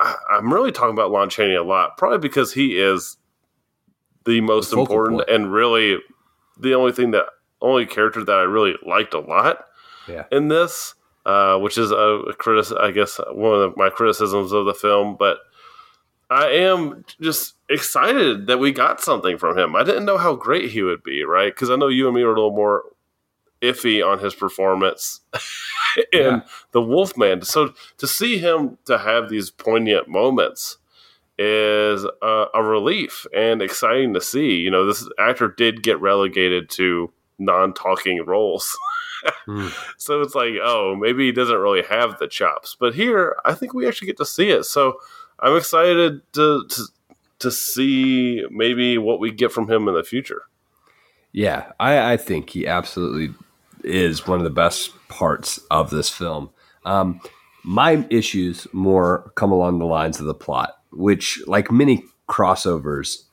I, 0.00 0.16
I'm 0.32 0.52
really 0.52 0.72
talking 0.72 0.94
about 0.94 1.10
Lon 1.12 1.28
Chaney 1.30 1.54
a 1.54 1.62
lot, 1.62 1.96
probably 1.98 2.18
because 2.18 2.52
he 2.52 2.78
is 2.80 3.16
the 4.24 4.40
most 4.40 4.70
The 4.70 4.78
important 4.80 5.18
point. 5.20 5.30
and 5.30 5.52
really 5.52 5.98
the 6.58 6.74
only 6.74 6.92
thing 6.92 7.10
that 7.12 7.26
only 7.62 7.86
character 7.86 8.24
that 8.24 8.36
I 8.36 8.42
really 8.42 8.74
liked 8.86 9.14
a 9.14 9.20
lot 9.20 9.64
Yeah. 10.08 10.24
in 10.32 10.48
this, 10.48 10.94
uh, 11.26 11.58
which 11.58 11.76
is 11.78 11.90
a, 11.90 11.94
a 11.96 12.34
critic, 12.34 12.72
I 12.80 12.90
guess 12.90 13.20
one 13.32 13.60
of 13.62 13.76
my 13.76 13.90
criticisms 13.90 14.52
of 14.52 14.64
the 14.66 14.74
film. 14.74 15.16
But 15.18 15.38
I 16.30 16.46
am 16.48 17.04
just 17.20 17.54
excited 17.68 18.46
that 18.46 18.58
we 18.58 18.72
got 18.72 19.00
something 19.00 19.36
from 19.36 19.58
him. 19.58 19.74
I 19.76 19.82
didn't 19.82 20.04
know 20.06 20.16
how 20.18 20.34
great 20.36 20.70
he 20.70 20.80
would 20.82 21.02
be, 21.02 21.24
right? 21.24 21.52
Because 21.54 21.70
I 21.70 21.76
know 21.76 21.88
you 21.88 22.06
and 22.06 22.14
me 22.16 22.22
are 22.22 22.26
a 22.30 22.34
little 22.34 22.54
more 22.54 22.84
iffy 23.60 24.02
on 24.06 24.18
his 24.20 24.34
performance 24.34 25.20
in 26.12 26.20
Yeah. 26.20 26.40
the 26.72 26.80
Wolfman. 26.82 27.42
So 27.42 27.72
to 27.98 28.06
see 28.06 28.38
him 28.38 28.78
to 28.86 28.98
have 28.98 29.28
these 29.28 29.50
poignant 29.50 30.08
moments 30.08 30.78
is 31.38 32.04
a, 32.22 32.44
a 32.54 32.62
relief 32.62 33.26
and 33.34 33.62
exciting 33.62 34.12
to 34.14 34.20
see. 34.20 34.56
You 34.56 34.70
know, 34.70 34.86
this 34.86 35.08
actor 35.18 35.48
did 35.48 35.82
get 35.82 36.00
relegated 36.00 36.68
to 36.70 37.12
non-talking 37.38 38.24
roles. 38.26 38.76
Hmm. 39.44 39.68
So 39.98 40.22
it's 40.22 40.34
like, 40.34 40.54
oh, 40.62 40.96
maybe 40.98 41.26
he 41.26 41.32
doesn't 41.32 41.58
really 41.58 41.82
have 41.82 42.18
the 42.18 42.26
chops. 42.26 42.74
But 42.80 42.94
here, 42.94 43.36
I 43.44 43.52
think 43.52 43.74
we 43.74 43.86
actually 43.86 44.06
get 44.06 44.16
to 44.16 44.24
see 44.24 44.48
it. 44.48 44.64
So 44.64 44.98
I'm 45.40 45.58
excited 45.58 46.22
to 46.32 46.64
to, 46.66 46.82
to 47.40 47.50
see 47.50 48.42
maybe 48.50 48.96
what 48.96 49.20
we 49.20 49.30
get 49.30 49.52
from 49.52 49.70
him 49.70 49.88
in 49.88 49.94
the 49.94 50.02
future. 50.02 50.44
Yeah, 51.32 51.72
I, 51.78 52.14
I 52.14 52.16
think 52.16 52.48
he 52.48 52.66
absolutely 52.66 53.34
is 53.84 54.26
one 54.26 54.38
of 54.38 54.44
the 54.44 54.50
best 54.50 54.92
parts 55.08 55.58
of 55.70 55.90
this 55.90 56.08
film. 56.08 56.50
Um, 56.84 57.20
my 57.64 58.06
issues 58.10 58.66
more 58.72 59.32
come 59.34 59.52
along 59.52 59.78
the 59.78 59.86
lines 59.86 60.20
of 60.20 60.26
the 60.26 60.34
plot, 60.34 60.74
which, 60.92 61.40
like 61.46 61.70
many 61.70 62.04
crossovers, 62.28 63.24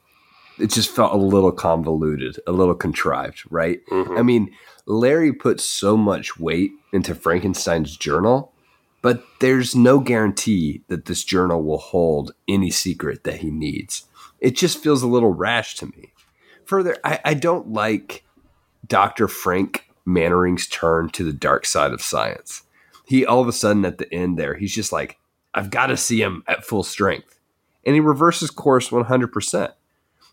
it 0.60 0.72
just 0.72 0.90
felt 0.90 1.14
a 1.14 1.18
little 1.18 1.52
convoluted, 1.52 2.40
a 2.48 2.52
little 2.52 2.76
contrived, 2.76 3.44
right? 3.50 3.80
I 4.18 4.24
mean, 4.24 4.52
Larry 4.86 5.32
put 5.32 5.62
so 5.62 5.96
much 5.96 6.40
weight 6.40 6.72
into 6.92 7.14
Frankenstein's 7.14 7.96
journal, 7.96 8.54
but 9.02 9.24
there's 9.40 9.76
no 9.76 10.00
guarantee 10.00 10.82
that 10.88 11.06
this 11.06 11.24
journal 11.24 11.64
will 11.64 11.78
hold 11.78 12.34
any 12.48 12.72
secret 12.72 13.24
that 13.24 13.38
he 13.38 13.52
needs. 13.52 14.06
It 14.40 14.56
just 14.56 14.82
feels 14.82 15.04
a 15.04 15.08
little 15.08 15.34
rash 15.34 15.76
to 15.76 15.86
me. 15.86 16.14
Further, 16.66 16.98
I, 17.04 17.20
I 17.24 17.34
don't 17.34 17.72
like 17.72 18.26
Dr. 18.86 19.28
Frank 19.28 19.87
Mannering's 20.08 20.68
turn 20.68 21.10
to 21.10 21.24
the 21.24 21.34
dark 21.34 21.66
side 21.66 21.92
of 21.92 22.02
science. 22.02 22.64
He 23.06 23.26
all 23.26 23.42
of 23.42 23.48
a 23.48 23.54
sudden 23.54 23.86
at 23.86 23.98
the 23.98 24.12
end 24.14 24.40
there, 24.40 24.56
he's 24.56 24.74
just 24.74 24.92
like, 24.92 25.20
I've 25.54 25.70
got 25.70 25.88
to 25.88 25.98
see 25.98 26.22
him 26.22 26.44
at 26.48 26.66
full 26.66 26.84
strength. 26.84 27.40
And 27.86 27.94
he 27.94 28.00
reverses 28.00 28.50
course 28.50 28.90
100%. 28.90 29.74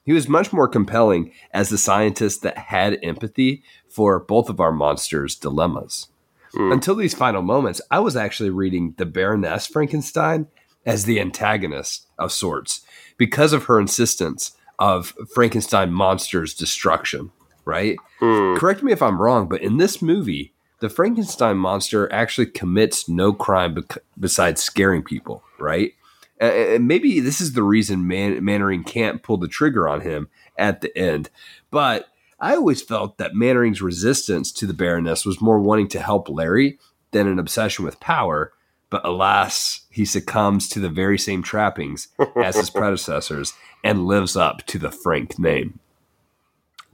He 0.04 0.12
was 0.12 0.28
much 0.28 0.52
more 0.52 0.68
compelling 0.68 1.32
as 1.52 1.70
the 1.70 1.78
scientist 1.78 2.42
that 2.42 2.58
had 2.58 2.98
empathy 3.02 3.62
for 3.88 4.20
both 4.20 4.48
of 4.48 4.60
our 4.60 4.72
monsters' 4.72 5.34
dilemmas. 5.34 6.08
Hmm. 6.52 6.72
Until 6.72 6.94
these 6.94 7.14
final 7.14 7.42
moments, 7.42 7.80
I 7.90 8.00
was 8.00 8.16
actually 8.16 8.50
reading 8.50 8.94
the 8.98 9.06
Baroness 9.06 9.66
Frankenstein 9.66 10.46
as 10.86 11.04
the 11.04 11.20
antagonist 11.20 12.06
of 12.18 12.32
sorts 12.32 12.82
because 13.16 13.52
of 13.52 13.64
her 13.64 13.80
insistence 13.80 14.56
of 14.78 15.14
Frankenstein 15.32 15.92
monster's 15.92 16.54
destruction, 16.54 17.30
right? 17.64 17.96
Hmm. 18.20 18.56
Correct 18.56 18.82
me 18.82 18.92
if 18.92 19.02
I'm 19.02 19.20
wrong, 19.20 19.48
but 19.48 19.62
in 19.62 19.76
this 19.78 20.00
movie, 20.02 20.52
the 20.80 20.88
Frankenstein 20.88 21.56
monster 21.56 22.12
actually 22.12 22.46
commits 22.46 23.08
no 23.08 23.32
crime 23.32 23.74
bec- 23.74 23.98
besides 24.18 24.62
scaring 24.62 25.02
people, 25.02 25.42
right? 25.58 25.92
And 26.40 26.88
maybe 26.88 27.20
this 27.20 27.40
is 27.40 27.52
the 27.52 27.62
reason 27.62 28.06
Man- 28.06 28.44
Mannering 28.44 28.84
can't 28.84 29.22
pull 29.22 29.36
the 29.36 29.48
trigger 29.48 29.88
on 29.88 30.00
him 30.00 30.28
at 30.58 30.80
the 30.80 30.96
end. 30.98 31.30
But 31.70 32.08
I 32.40 32.54
always 32.56 32.82
felt 32.82 33.18
that 33.18 33.34
Mannering's 33.34 33.80
resistance 33.80 34.52
to 34.52 34.66
the 34.66 34.74
Baroness 34.74 35.24
was 35.24 35.40
more 35.40 35.60
wanting 35.60 35.88
to 35.88 36.00
help 36.00 36.28
Larry 36.28 36.78
than 37.12 37.28
an 37.28 37.38
obsession 37.38 37.84
with 37.84 38.00
power. 38.00 38.52
But 38.90 39.06
alas, 39.06 39.86
he 39.90 40.04
succumbs 40.04 40.68
to 40.70 40.80
the 40.80 40.88
very 40.88 41.18
same 41.18 41.42
trappings 41.42 42.08
as 42.36 42.56
his 42.56 42.70
predecessors 42.74 43.54
and 43.82 44.06
lives 44.06 44.36
up 44.36 44.64
to 44.66 44.78
the 44.78 44.90
Frank 44.90 45.38
name. 45.38 45.78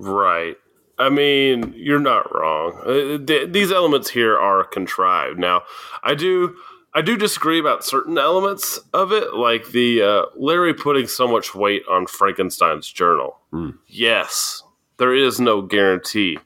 Right. 0.00 0.56
I 0.98 1.08
mean, 1.08 1.72
you're 1.76 1.98
not 1.98 2.34
wrong. 2.34 2.72
Uh, 2.84 3.46
these 3.46 3.72
elements 3.72 4.10
here 4.10 4.36
are 4.38 4.64
contrived. 4.64 5.38
Now, 5.38 5.62
I 6.02 6.14
do, 6.14 6.56
I 6.94 7.00
do 7.02 7.16
disagree 7.16 7.58
about 7.58 7.84
certain 7.84 8.18
elements 8.18 8.78
of 8.92 9.12
it, 9.12 9.34
like 9.34 9.68
the 9.68 10.02
uh, 10.02 10.22
Larry 10.36 10.74
putting 10.74 11.06
so 11.06 11.26
much 11.28 11.54
weight 11.54 11.82
on 11.90 12.06
Frankenstein's 12.06 12.90
journal. 12.90 13.38
Yes, 13.86 14.62
there 14.98 15.14
is 15.14 15.40
no 15.40 15.62
guarantee, 15.62 16.38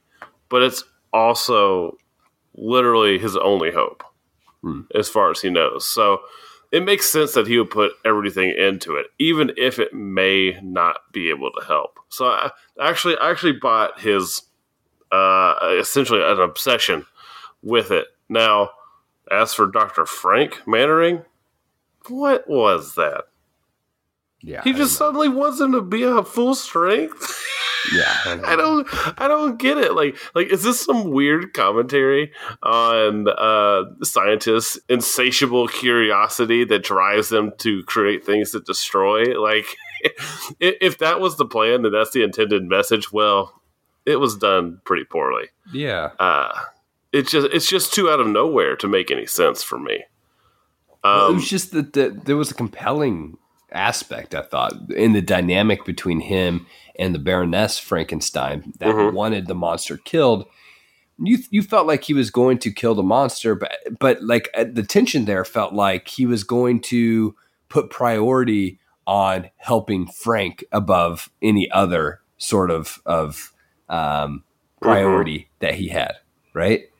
but 0.49 0.63
it's 0.63 0.85
also 1.13 1.97
literally 2.55 3.19
his 3.19 3.37
only 3.37 3.73
hope, 3.73 4.05
as 4.95 5.09
far 5.09 5.31
as 5.31 5.41
he 5.41 5.51
knows. 5.51 5.87
So 5.87 6.21
it 6.75 6.83
makes 6.85 7.09
sense 7.09 7.35
that 7.35 7.47
he 7.47 7.57
would 7.57 7.71
put 7.71 7.93
everything 8.05 8.51
into 8.51 8.97
it, 8.97 9.07
even 9.21 9.53
if 9.57 9.79
it 9.79 9.95
may 9.95 10.59
not 10.61 11.03
be 11.13 11.31
able 11.31 11.53
to 11.53 11.65
help. 11.65 12.01
So 12.09 12.27
I 12.27 12.51
actually, 12.83 13.17
I 13.19 13.31
actually 13.31 13.53
bought 13.53 14.01
his 14.01 14.43
uh, 15.13 15.55
essentially 15.79 16.21
an 16.21 16.41
obsession 16.41 17.07
with 17.63 17.93
it. 17.93 18.09
Now, 18.29 18.71
as 19.31 19.55
for 19.55 19.69
Doctor 19.69 20.05
Frank 20.05 20.67
Mannering, 20.67 21.23
what 22.09 22.49
was 22.49 22.97
that? 22.97 23.27
Yeah, 24.41 24.63
He 24.65 24.73
just 24.73 24.97
suddenly 24.97 25.29
wants 25.29 25.61
him 25.61 25.71
to 25.73 25.81
be 25.81 26.03
at 26.03 26.27
full 26.27 26.57
strength. 26.57 27.41
yeah. 27.93 28.41
I 28.45 28.57
don't 28.57 28.87
I 29.21 29.29
don't 29.29 29.59
get 29.59 29.79
it. 29.79 29.95
Like 29.95 30.17
like 30.35 30.47
is 30.49 30.63
this 30.63 30.85
some 30.85 31.11
weird 31.11 31.53
commentary 31.55 32.33
on 32.63 33.27
uh 33.29 33.85
scientists' 34.03 34.79
insatiable 34.89 35.69
curiosity 35.69 36.65
that 36.65 36.83
drives 36.85 37.29
them 37.29 37.53
to 37.59 37.83
create 37.85 38.25
things 38.25 38.53
that 38.53 38.65
destroy? 38.67 39.41
Like 39.41 39.67
if, 40.61 40.99
that 40.99 41.21
was 41.21 41.37
the 41.37 41.47
plan 41.47 41.85
and 41.85 41.95
that's 41.95 42.11
the 42.13 42.23
intended 42.23 42.65
message, 42.65 43.13
well, 43.13 43.61
it 44.07 44.17
was 44.17 44.37
done 44.37 44.81
pretty 44.85 45.05
poorly. 45.05 45.47
yeah. 45.73 46.11
Uh 46.19 46.53
it's 47.13 47.31
just 47.31 47.47
it's 47.53 47.69
just 47.69 47.95
too 47.95 48.11
out 48.11 48.19
of 48.21 48.27
nowhere 48.27 48.75
to 48.77 48.89
make 48.89 49.11
any 49.11 49.25
sense 49.27 49.63
for 49.63 49.79
me. 49.79 50.05
Well, 51.05 51.27
it 51.27 51.29
Um, 51.31 51.35
was 51.37 51.49
just 51.49 51.71
that 51.73 51.93
the, 51.93 52.09
there 52.25 52.37
was 52.37 52.51
a 52.51 52.55
compelling 52.55 53.39
aspect, 53.75 54.35
I 54.35 54.43
thought, 54.43 54.73
in 54.93 55.13
the 55.13 55.23
dynamic 55.23 55.85
between 55.85 56.21
him 56.21 56.67
and 56.99 57.15
the 57.15 57.19
Baroness 57.19 57.79
Frankenstein 57.79 58.73
that 58.79 58.95
Mhm. 58.95 59.13
wanted 59.13 59.47
the 59.47 59.55
monster 59.55 59.97
killed. 59.97 60.47
You 61.19 61.39
you 61.51 61.63
felt 61.63 61.87
like 61.87 62.05
he 62.05 62.15
was 62.15 62.31
going 62.31 62.59
to 62.59 62.73
kill 62.73 62.95
the 62.95 63.03
monster, 63.03 63.55
but 63.55 63.73
but 64.01 64.23
like 64.23 64.49
uh, 64.55 64.65
the 64.73 64.83
tension 64.83 65.27
there 65.27 65.45
felt 65.45 65.73
like 65.73 66.09
he 66.09 66.27
was 66.27 66.45
going 66.45 66.81
to 66.83 67.35
put 67.69 67.91
priority 67.91 68.79
on 69.07 69.51
helping 69.57 70.07
Frank 70.07 70.65
above 70.73 71.31
any 71.43 71.71
other 71.71 72.21
sort 72.39 72.71
of 72.71 73.01
of 73.07 73.53
um, 73.89 74.43
priority 74.81 75.49
that 75.61 75.75
he 75.75 75.89
had, 75.89 76.15
right? 76.53 76.91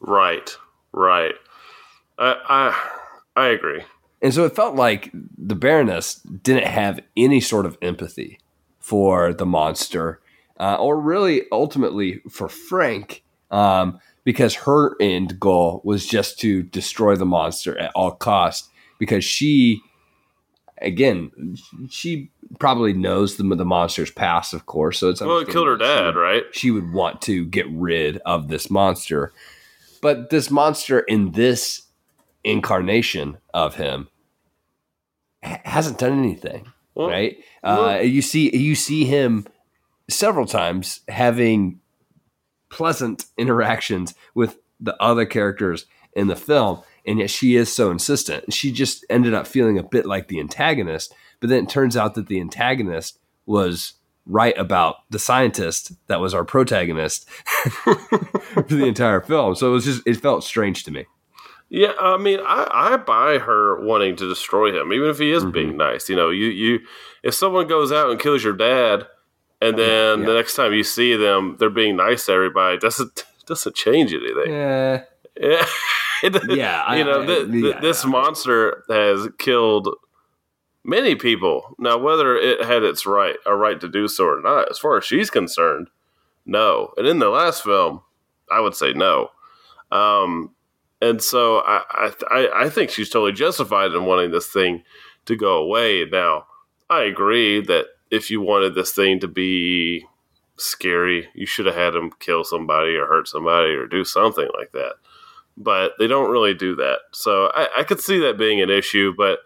right, 0.00 0.56
right. 0.92 1.34
I 2.18 2.36
I 3.36 3.42
I 3.42 3.46
agree. 3.48 3.82
And 4.22 4.34
so 4.34 4.44
it 4.44 4.54
felt 4.54 4.74
like 4.76 5.10
the 5.38 5.54
Baroness 5.54 6.16
didn't 6.16 6.66
have 6.66 7.00
any 7.16 7.40
sort 7.40 7.64
of 7.66 7.78
empathy 7.80 8.38
for 8.78 9.32
the 9.32 9.46
monster, 9.46 10.20
uh, 10.58 10.76
or 10.76 11.00
really 11.00 11.44
ultimately 11.50 12.20
for 12.30 12.48
Frank, 12.48 13.22
um, 13.50 13.98
because 14.24 14.54
her 14.54 14.94
end 15.00 15.40
goal 15.40 15.80
was 15.84 16.06
just 16.06 16.38
to 16.40 16.62
destroy 16.62 17.16
the 17.16 17.24
monster 17.24 17.78
at 17.78 17.92
all 17.94 18.10
costs. 18.10 18.68
Because 18.98 19.24
she, 19.24 19.80
again, 20.82 21.56
she 21.88 22.30
probably 22.58 22.92
knows 22.92 23.36
the, 23.36 23.44
the 23.54 23.64
monster's 23.64 24.10
past, 24.10 24.52
of 24.52 24.66
course. 24.66 24.98
So 24.98 25.08
it's 25.08 25.20
Well, 25.22 25.38
it 25.38 25.48
killed 25.48 25.66
her 25.68 25.76
dad, 25.78 26.12
she- 26.12 26.18
right? 26.18 26.42
she 26.52 26.70
would 26.70 26.92
want 26.92 27.22
to 27.22 27.46
get 27.46 27.66
rid 27.70 28.18
of 28.26 28.48
this 28.48 28.70
monster. 28.70 29.32
But 30.02 30.30
this 30.30 30.50
monster 30.50 31.00
in 31.00 31.32
this 31.32 31.82
incarnation 32.44 33.38
of 33.54 33.76
him 33.76 34.08
hasn't 35.42 35.98
done 35.98 36.18
anything, 36.18 36.66
Well, 36.94 37.08
right? 37.08 37.38
well- 37.62 37.88
uh, 37.88 37.98
you 38.00 38.22
see, 38.22 38.54
you 38.56 38.74
see 38.74 39.04
him 39.04 39.46
several 40.08 40.46
times 40.46 41.00
having 41.08 41.80
pleasant 42.70 43.26
interactions 43.38 44.14
with 44.34 44.58
the 44.78 44.96
other 45.02 45.24
characters 45.26 45.86
in 46.14 46.26
the 46.28 46.36
film, 46.36 46.82
and 47.06 47.18
yet 47.18 47.30
she 47.30 47.56
is 47.56 47.72
so 47.72 47.90
insistent. 47.90 48.52
She 48.52 48.70
just 48.72 49.04
ended 49.10 49.34
up 49.34 49.46
feeling 49.46 49.78
a 49.78 49.82
bit 49.82 50.06
like 50.06 50.28
the 50.28 50.40
antagonist, 50.40 51.14
but 51.40 51.48
then 51.48 51.64
it 51.64 51.68
turns 51.70 51.96
out 51.96 52.14
that 52.14 52.26
the 52.28 52.40
antagonist 52.40 53.18
was 53.46 53.94
right 54.26 54.56
about 54.58 54.96
the 55.10 55.18
scientist 55.18 55.92
that 56.06 56.20
was 56.20 56.34
our 56.34 56.44
protagonist 56.44 57.28
for 57.70 57.96
the 58.68 58.84
entire 58.86 59.20
film. 59.20 59.54
So 59.54 59.68
it 59.68 59.72
was 59.72 59.84
just 59.84 60.02
it 60.06 60.18
felt 60.18 60.44
strange 60.44 60.84
to 60.84 60.90
me. 60.90 61.06
Yeah, 61.72 61.92
I 62.00 62.16
mean, 62.16 62.40
I, 62.42 62.66
I 62.72 62.96
buy 62.96 63.38
her 63.38 63.80
wanting 63.80 64.16
to 64.16 64.28
destroy 64.28 64.76
him, 64.78 64.92
even 64.92 65.08
if 65.08 65.18
he 65.20 65.30
is 65.30 65.42
Mm-hmm. 65.44 65.52
being 65.52 65.76
nice. 65.76 66.08
You 66.08 66.16
know, 66.16 66.30
you 66.30 66.46
you 66.46 66.80
if 67.22 67.32
someone 67.34 67.68
goes 67.68 67.92
out 67.92 68.10
and 68.10 68.18
kills 68.18 68.42
your 68.42 68.56
dad, 68.56 69.06
and 69.60 69.78
then 69.78 70.20
yeah. 70.20 70.26
the 70.26 70.34
next 70.34 70.56
time 70.56 70.72
you 70.72 70.82
see 70.82 71.14
them, 71.14 71.56
they're 71.58 71.70
being 71.70 71.96
nice 71.96 72.26
to 72.26 72.32
everybody. 72.32 72.76
Doesn't 72.78 73.24
doesn't 73.46 73.76
change 73.76 74.12
anything. 74.12 74.52
Yeah, 74.52 75.02
Yeah, 75.40 75.66
Yeah, 76.48 76.94
you 76.94 77.04
know, 77.04 77.22
I- 77.22 77.26
th- 77.26 77.50
th- 77.50 77.64
yeah, 77.64 77.80
this 77.80 78.04
monster 78.04 78.82
has 78.90 79.28
killed 79.38 79.88
many 80.84 81.14
people. 81.14 81.76
Now, 81.78 81.98
whether 81.98 82.36
it 82.36 82.64
had 82.64 82.82
its 82.82 83.06
right 83.06 83.36
a 83.46 83.54
right 83.54 83.80
to 83.80 83.88
do 83.88 84.08
so 84.08 84.24
or 84.24 84.40
not, 84.42 84.70
as 84.70 84.78
far 84.78 84.98
as 84.98 85.04
she's 85.04 85.30
concerned, 85.30 85.88
no. 86.44 86.92
And 86.96 87.06
in 87.06 87.20
the 87.20 87.28
last 87.28 87.62
film, 87.62 88.00
I 88.50 88.58
would 88.60 88.74
say 88.74 88.92
no. 88.92 89.28
Um, 89.92 90.50
and 91.00 91.22
so 91.22 91.58
I, 91.58 92.12
I 92.30 92.48
I 92.64 92.68
think 92.68 92.90
she's 92.90 93.10
totally 93.10 93.32
justified 93.32 93.92
in 93.92 94.04
wanting 94.04 94.30
this 94.30 94.48
thing 94.48 94.84
to 95.26 95.36
go 95.36 95.58
away. 95.58 96.04
Now, 96.10 96.46
I 96.88 97.02
agree 97.02 97.60
that 97.62 97.86
if 98.10 98.30
you 98.30 98.40
wanted 98.40 98.74
this 98.74 98.92
thing 98.92 99.20
to 99.20 99.28
be 99.28 100.06
scary, 100.56 101.28
you 101.34 101.46
should 101.46 101.66
have 101.66 101.74
had 101.74 101.94
him 101.94 102.10
kill 102.18 102.44
somebody 102.44 102.94
or 102.96 103.06
hurt 103.06 103.28
somebody 103.28 103.70
or 103.70 103.86
do 103.86 104.04
something 104.04 104.48
like 104.58 104.72
that. 104.72 104.94
But 105.56 105.92
they 105.98 106.06
don't 106.06 106.30
really 106.30 106.54
do 106.54 106.74
that. 106.76 107.00
So 107.12 107.50
I, 107.54 107.68
I 107.78 107.84
could 107.84 108.00
see 108.00 108.18
that 108.20 108.38
being 108.38 108.60
an 108.60 108.70
issue, 108.70 109.14
but 109.16 109.40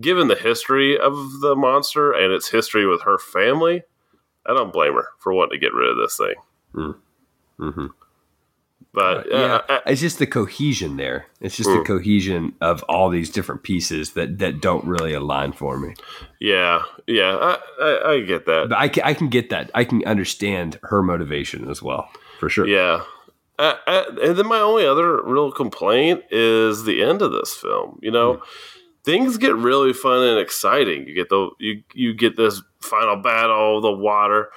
given 0.00 0.28
the 0.28 0.34
history 0.34 0.98
of 0.98 1.40
the 1.40 1.54
monster 1.56 2.12
and 2.12 2.32
its 2.32 2.50
history 2.50 2.86
with 2.86 3.02
her 3.02 3.18
family, 3.18 3.82
I 4.46 4.54
don't 4.54 4.72
blame 4.72 4.94
her 4.94 5.08
for 5.18 5.32
wanting 5.32 5.58
to 5.58 5.64
get 5.64 5.74
rid 5.74 5.90
of 5.90 5.96
this 5.96 6.16
thing. 6.16 6.34
Mm-hmm. 7.60 7.86
But 8.92 9.26
yeah, 9.30 9.36
uh, 9.68 9.80
I- 9.86 9.90
it's 9.90 10.00
just 10.00 10.18
the 10.18 10.26
cohesion 10.26 10.96
there. 10.96 11.26
It's 11.40 11.56
just 11.56 11.68
Mm. 11.68 11.78
the 11.78 11.84
cohesion 11.84 12.54
of 12.60 12.82
all 12.88 13.08
these 13.10 13.30
different 13.30 13.62
pieces 13.62 14.12
that 14.12 14.38
that 14.38 14.60
don't 14.60 14.84
really 14.84 15.12
align 15.14 15.52
for 15.52 15.78
me. 15.78 15.94
yeah, 16.40 16.82
yeah, 17.06 17.36
I, 17.36 17.58
I, 17.80 18.10
I 18.14 18.20
get 18.20 18.46
that. 18.46 18.68
But 18.70 18.78
I 18.78 18.88
can, 18.88 19.02
I 19.04 19.14
can 19.14 19.28
get 19.28 19.50
that. 19.50 19.70
I 19.74 19.84
can 19.84 20.04
understand 20.04 20.78
her 20.84 21.02
motivation 21.02 21.68
as 21.70 21.82
well, 21.82 22.08
for 22.40 22.48
sure. 22.48 22.66
Yeah. 22.66 23.02
Uh, 23.58 23.74
uh, 23.86 24.04
and 24.22 24.36
then 24.36 24.46
my 24.48 24.58
only 24.58 24.84
other 24.86 25.22
real 25.22 25.52
complaint 25.52 26.22
is 26.30 26.84
the 26.84 27.02
end 27.02 27.22
of 27.22 27.30
this 27.32 27.54
film. 27.54 27.98
You 28.02 28.10
know, 28.10 28.42
things 29.04 29.36
get 29.36 29.54
really 29.54 29.92
fun 29.92 30.22
and 30.24 30.38
exciting. 30.38 31.06
You 31.06 31.14
get 31.14 31.28
the 31.28 31.50
you 31.60 31.82
you 31.94 32.14
get 32.14 32.36
this 32.36 32.62
final 32.80 33.16
battle, 33.16 33.80
the 33.80 33.92
water, 33.92 34.48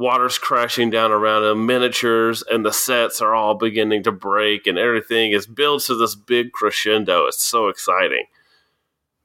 water's 0.00 0.38
crashing 0.38 0.88
down 0.88 1.12
around 1.12 1.44
him, 1.44 1.66
miniatures, 1.66 2.42
and 2.50 2.64
the 2.64 2.72
sets 2.72 3.20
are 3.20 3.34
all 3.34 3.54
beginning 3.54 4.02
to 4.02 4.10
break, 4.10 4.66
and 4.66 4.78
everything 4.78 5.32
is 5.32 5.46
built 5.46 5.82
to 5.84 5.94
this 5.94 6.14
big 6.14 6.52
crescendo. 6.52 7.26
It's 7.26 7.44
so 7.44 7.68
exciting, 7.68 8.24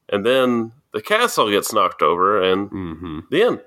and 0.08 0.24
then 0.24 0.72
the 0.92 1.00
castle 1.00 1.50
gets 1.50 1.72
knocked 1.72 2.02
over, 2.02 2.42
and 2.42 2.68
hmm 2.68 3.20
the 3.30 3.42
end. 3.42 3.60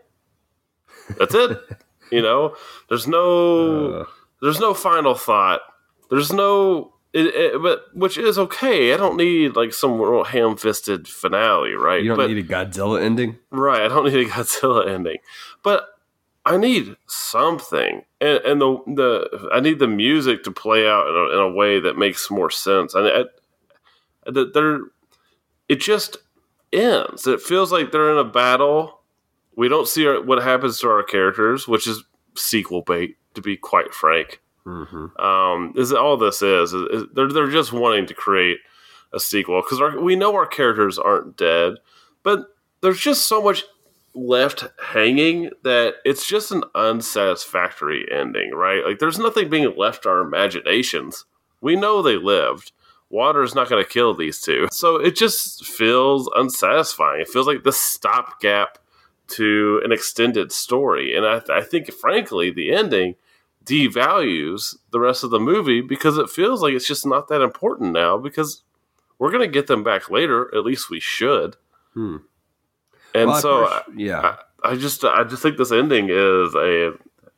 That's 1.17 1.33
it. 1.33 1.57
you 2.11 2.21
know, 2.21 2.55
there's 2.87 3.07
no 3.07 4.01
Uh, 4.01 4.05
there's 4.41 4.59
no 4.59 4.73
final 4.73 5.15
thought. 5.15 5.61
There's 6.11 6.31
no, 6.31 6.93
it, 7.13 7.25
it, 7.27 7.61
but 7.61 7.85
which 7.93 8.17
is 8.17 8.37
okay. 8.37 8.93
I 8.93 8.97
don't 8.97 9.17
need 9.17 9.55
like 9.55 9.73
some 9.73 9.99
real 9.99 10.23
ham-fisted 10.23 11.07
finale, 11.07 11.73
right? 11.73 12.01
you 12.01 12.09
don't 12.09 12.17
but, 12.17 12.29
need 12.29 12.37
a 12.37 12.47
Godzilla 12.47 13.01
ending. 13.01 13.37
right. 13.51 13.81
I 13.81 13.87
don't 13.87 14.05
need 14.05 14.27
a 14.27 14.29
Godzilla 14.29 14.87
ending, 14.87 15.17
but 15.63 15.87
I 16.45 16.57
need 16.57 16.95
something, 17.07 18.03
and, 18.21 18.39
and 18.39 18.61
the 18.61 18.77
the 18.87 19.49
I 19.53 19.59
need 19.59 19.79
the 19.79 19.87
music 19.87 20.43
to 20.43 20.51
play 20.51 20.87
out 20.87 21.07
in 21.07 21.15
a, 21.15 21.33
in 21.33 21.39
a 21.39 21.55
way 21.55 21.79
that 21.79 21.97
makes 21.97 22.31
more 22.31 22.49
sense. 22.49 22.93
And 22.95 23.05
that 24.25 24.53
they're, 24.53 24.79
it 25.67 25.81
just 25.81 26.17
ends. 26.71 27.27
It 27.27 27.41
feels 27.41 27.71
like 27.71 27.91
they're 27.91 28.11
in 28.11 28.17
a 28.17 28.23
battle. 28.23 29.01
We 29.55 29.67
don't 29.67 29.87
see 29.87 30.07
our, 30.07 30.21
what 30.21 30.41
happens 30.41 30.79
to 30.79 30.89
our 30.89 31.03
characters, 31.03 31.67
which 31.67 31.87
is 31.87 32.03
sequel 32.35 32.81
bait, 32.81 33.17
to 33.33 33.41
be 33.41 33.57
quite 33.57 33.93
frank 33.93 34.39
Mm-hmm. 34.65 35.19
um, 35.19 35.73
is 35.75 35.93
all 35.93 36.17
this 36.17 36.41
is, 36.41 36.73
is, 36.73 36.81
is 36.91 37.03
they're 37.13 37.29
they're 37.31 37.49
just 37.49 37.73
wanting 37.73 38.05
to 38.05 38.13
create 38.13 38.57
a 39.13 39.19
sequel 39.19 39.61
because 39.61 39.95
we 39.99 40.15
know 40.15 40.35
our 40.35 40.45
characters 40.45 40.99
aren't 40.99 41.37
dead, 41.37 41.75
but 42.21 42.53
there's 42.81 42.99
just 42.99 43.27
so 43.27 43.41
much 43.41 43.63
left 44.19 44.65
hanging 44.81 45.51
that 45.63 45.95
it's 46.05 46.27
just 46.27 46.51
an 46.51 46.63
unsatisfactory 46.75 48.05
ending, 48.11 48.51
right? 48.51 48.85
Like 48.85 48.99
there's 48.99 49.19
nothing 49.19 49.49
being 49.49 49.73
left 49.77 50.03
to 50.03 50.09
our 50.09 50.21
imaginations. 50.21 51.25
We 51.61 51.75
know 51.75 52.01
they 52.01 52.17
lived. 52.17 52.71
Water 53.09 53.41
is 53.41 53.55
not 53.55 53.69
going 53.69 53.83
to 53.83 53.89
kill 53.89 54.13
these 54.13 54.39
two. 54.39 54.67
So 54.71 54.97
it 54.97 55.15
just 55.15 55.65
feels 55.65 56.29
unsatisfying. 56.35 57.21
It 57.21 57.27
feels 57.27 57.47
like 57.47 57.63
the 57.63 57.71
stopgap 57.71 58.77
to 59.29 59.81
an 59.83 59.91
extended 59.91 60.51
story. 60.51 61.15
And 61.15 61.25
I, 61.25 61.41
I 61.49 61.61
think, 61.61 61.91
frankly, 61.91 62.51
the 62.51 62.71
ending 62.71 63.15
devalues 63.65 64.75
the 64.91 64.99
rest 64.99 65.23
of 65.23 65.29
the 65.29 65.39
movie 65.39 65.81
because 65.81 66.17
it 66.17 66.29
feels 66.29 66.61
like 66.61 66.73
it's 66.73 66.87
just 66.87 67.05
not 67.05 67.27
that 67.27 67.41
important 67.41 67.93
now 67.93 68.17
because 68.17 68.63
we're 69.17 69.31
going 69.31 69.47
to 69.47 69.51
get 69.51 69.67
them 69.67 69.83
back 69.83 70.09
later. 70.09 70.53
At 70.55 70.63
least 70.63 70.89
we 70.89 70.99
should. 70.99 71.55
Hmm. 71.93 72.17
And 73.13 73.29
Well, 73.29 73.41
so, 73.41 73.67
first- 73.67 73.97
yeah. 73.99 74.35
I, 74.63 74.71
I 74.71 74.75
just, 74.75 75.03
I 75.03 75.23
just 75.23 75.41
think 75.41 75.57
this 75.57 75.71
ending 75.71 76.05
is 76.09 76.53
a, 76.55 76.93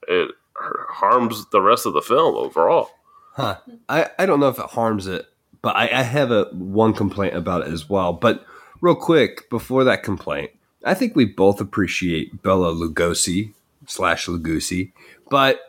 it 0.07 0.31
harms 0.55 1.45
the 1.51 1.61
rest 1.61 1.85
of 1.85 1.93
the 1.93 2.01
film 2.01 2.35
overall. 2.35 2.89
Huh. 3.33 3.57
I, 3.87 4.09
I 4.19 4.25
don't 4.25 4.39
know 4.39 4.49
if 4.49 4.59
it 4.59 4.65
harms 4.71 5.07
it, 5.07 5.25
but 5.61 5.75
I, 5.75 5.83
I 5.83 6.03
have 6.03 6.31
a 6.31 6.45
one 6.53 6.93
complaint 6.93 7.35
about 7.35 7.61
it 7.61 7.71
as 7.73 7.89
well. 7.89 8.13
But 8.13 8.45
real 8.81 8.95
quick, 8.95 9.49
before 9.49 9.83
that 9.85 10.03
complaint, 10.03 10.51
I 10.83 10.93
think 10.93 11.15
we 11.15 11.25
both 11.25 11.61
appreciate 11.61 12.41
Bela 12.41 12.73
Lugosi 12.73 13.53
slash 13.87 14.25
Lugosi, 14.27 14.91
but 15.29 15.59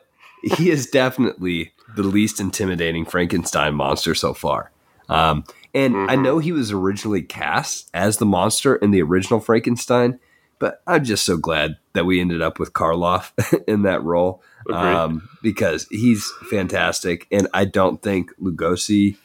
he 0.43 0.71
is 0.71 0.87
definitely 0.87 1.73
the 1.95 2.03
least 2.03 2.41
intimidating 2.41 3.05
Frankenstein 3.05 3.75
monster 3.75 4.15
so 4.15 4.33
far. 4.35 4.71
Um, 5.09 5.45
and 5.75 6.11
I 6.11 6.17
know 6.17 6.39
he 6.39 6.53
was 6.53 6.71
originally 6.71 7.23
cast 7.23 7.91
as 7.95 8.19
the 8.19 8.27
monster 8.27 8.77
in 8.77 8.91
the 8.91 9.03
original 9.03 9.41
Frankenstein, 9.41 10.19
but 10.59 10.83
I'm 10.87 11.05
just 11.05 11.25
so 11.25 11.37
glad 11.37 11.77
that 11.95 12.05
we 12.05 12.21
ended 12.21 12.43
up 12.43 12.59
with 12.59 12.73
Karloff 12.73 13.33
in 13.69 13.83
that 13.83 14.03
role 14.05 14.43
um, 14.73 15.29
because 15.43 15.87
he's 15.91 16.31
fantastic, 16.51 17.27
and 17.33 17.49
I 17.55 17.65
don't 17.65 18.03
think 18.03 18.31
Lugosi 18.41 19.17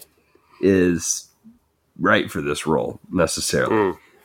is 0.62 1.29
right 1.99 2.31
for 2.31 2.41
this 2.41 2.65
role 2.65 2.99
necessarily. 3.12 3.75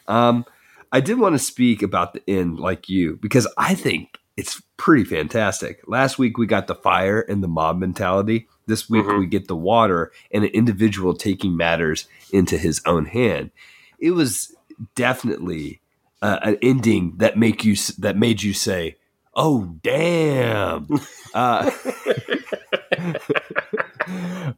Um, 0.08 0.44
I 0.92 1.00
did 1.00 1.18
want 1.18 1.34
to 1.34 1.38
speak 1.38 1.82
about 1.82 2.12
the 2.12 2.22
end, 2.28 2.58
like 2.58 2.88
you, 2.88 3.18
because 3.20 3.48
I 3.56 3.74
think 3.74 4.18
it's 4.36 4.62
pretty 4.76 5.04
fantastic. 5.04 5.80
Last 5.86 6.18
week 6.18 6.38
we 6.38 6.46
got 6.46 6.66
the 6.66 6.74
fire 6.74 7.20
and 7.20 7.42
the 7.42 7.48
mob 7.48 7.78
mentality. 7.78 8.48
This 8.66 8.88
week 8.88 9.04
Mhm. 9.04 9.18
we 9.18 9.26
get 9.26 9.48
the 9.48 9.56
water 9.56 10.12
and 10.30 10.44
an 10.44 10.50
individual 10.50 11.14
taking 11.14 11.56
matters 11.56 12.06
into 12.32 12.56
his 12.58 12.80
own 12.86 13.06
hand. 13.06 13.50
It 13.98 14.12
was 14.12 14.54
definitely 14.94 15.80
uh, 16.22 16.38
an 16.42 16.56
ending 16.62 17.14
that 17.16 17.36
make 17.36 17.64
you 17.64 17.74
that 17.98 18.16
made 18.16 18.42
you 18.42 18.52
say, 18.52 18.96
"Oh 19.34 19.76
damn." 19.82 20.86
Uh, 21.34 21.70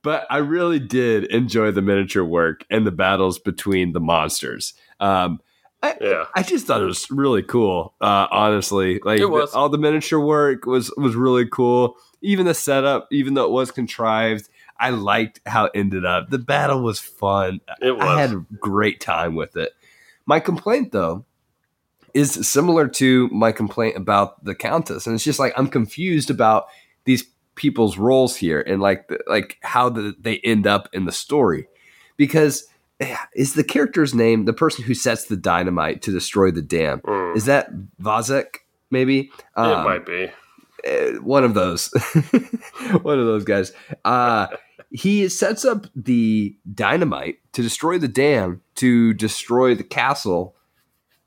but 0.02 0.26
I 0.30 0.38
really 0.38 0.78
did 0.78 1.24
enjoy 1.26 1.70
the 1.70 1.82
miniature 1.82 2.24
work 2.24 2.64
and 2.70 2.86
the 2.86 2.90
battles 2.90 3.38
between 3.38 3.92
the 3.92 4.00
monsters. 4.00 4.74
Um, 5.00 5.40
I, 5.82 5.96
Yeah. 6.00 6.24
I 6.34 6.42
just 6.42 6.66
thought 6.66 6.80
it 6.80 6.86
was 6.86 7.10
really 7.10 7.42
cool. 7.42 7.94
Uh, 8.00 8.26
honestly, 8.30 9.00
like 9.04 9.20
It 9.20 9.26
was. 9.30 9.54
all 9.54 9.68
the 9.68 9.78
miniature 9.78 10.18
work 10.20 10.66
was 10.66 10.92
was 10.96 11.14
really 11.14 11.46
cool. 11.46 11.96
Even 12.24 12.46
the 12.46 12.54
setup, 12.54 13.06
even 13.12 13.34
though 13.34 13.44
it 13.44 13.50
was 13.50 13.70
contrived, 13.70 14.48
I 14.78 14.90
liked 14.90 15.40
how 15.46 15.66
it 15.66 15.72
ended 15.74 16.04
up. 16.04 16.30
The 16.30 16.38
battle 16.38 16.82
was 16.82 16.98
fun. 16.98 17.60
It 17.80 17.96
was. 17.96 18.04
I 18.04 18.20
had 18.20 18.32
a 18.32 18.44
great 18.58 19.00
time 19.00 19.34
with 19.36 19.56
it. 19.56 19.72
My 20.26 20.40
complaint, 20.40 20.90
though, 20.92 21.24
is 22.14 22.48
similar 22.48 22.88
to 22.88 23.28
my 23.28 23.52
complaint 23.52 23.96
about 23.96 24.42
the 24.44 24.54
Countess, 24.54 25.06
and 25.06 25.14
it's 25.14 25.24
just 25.24 25.38
like 25.38 25.52
I'm 25.56 25.68
confused 25.68 26.30
about 26.30 26.66
these 27.04 27.24
people's 27.56 27.98
roles 27.98 28.34
here 28.34 28.60
and 28.60 28.80
like 28.82 29.08
like 29.28 29.58
how 29.62 29.88
the, 29.88 30.14
they 30.18 30.38
end 30.38 30.66
up 30.66 30.88
in 30.92 31.04
the 31.04 31.12
story 31.12 31.68
because 32.16 32.66
eh, 32.98 33.16
is 33.36 33.54
the 33.54 33.62
character's 33.62 34.12
name 34.12 34.44
the 34.44 34.52
person 34.52 34.82
who 34.82 34.92
sets 34.92 35.26
the 35.26 35.36
dynamite 35.36 36.02
to 36.02 36.10
destroy 36.10 36.50
the 36.50 36.60
dam 36.62 37.00
Mm. 37.00 37.36
is 37.36 37.44
that 37.44 37.70
Vazek 38.02 38.46
maybe 38.90 39.20
it 39.20 39.30
Um, 39.56 39.84
might 39.84 40.04
be. 40.04 40.30
Uh, 40.86 41.12
one 41.22 41.44
of 41.44 41.54
those 41.54 41.88
one 43.02 43.18
of 43.18 43.26
those 43.26 43.44
guys 43.44 43.72
uh 44.04 44.46
he 44.90 45.28
sets 45.28 45.64
up 45.64 45.86
the 45.96 46.56
dynamite 46.72 47.38
to 47.52 47.62
destroy 47.62 47.98
the 47.98 48.08
dam 48.08 48.60
to 48.76 49.12
destroy 49.14 49.74
the 49.74 49.84
castle 49.84 50.54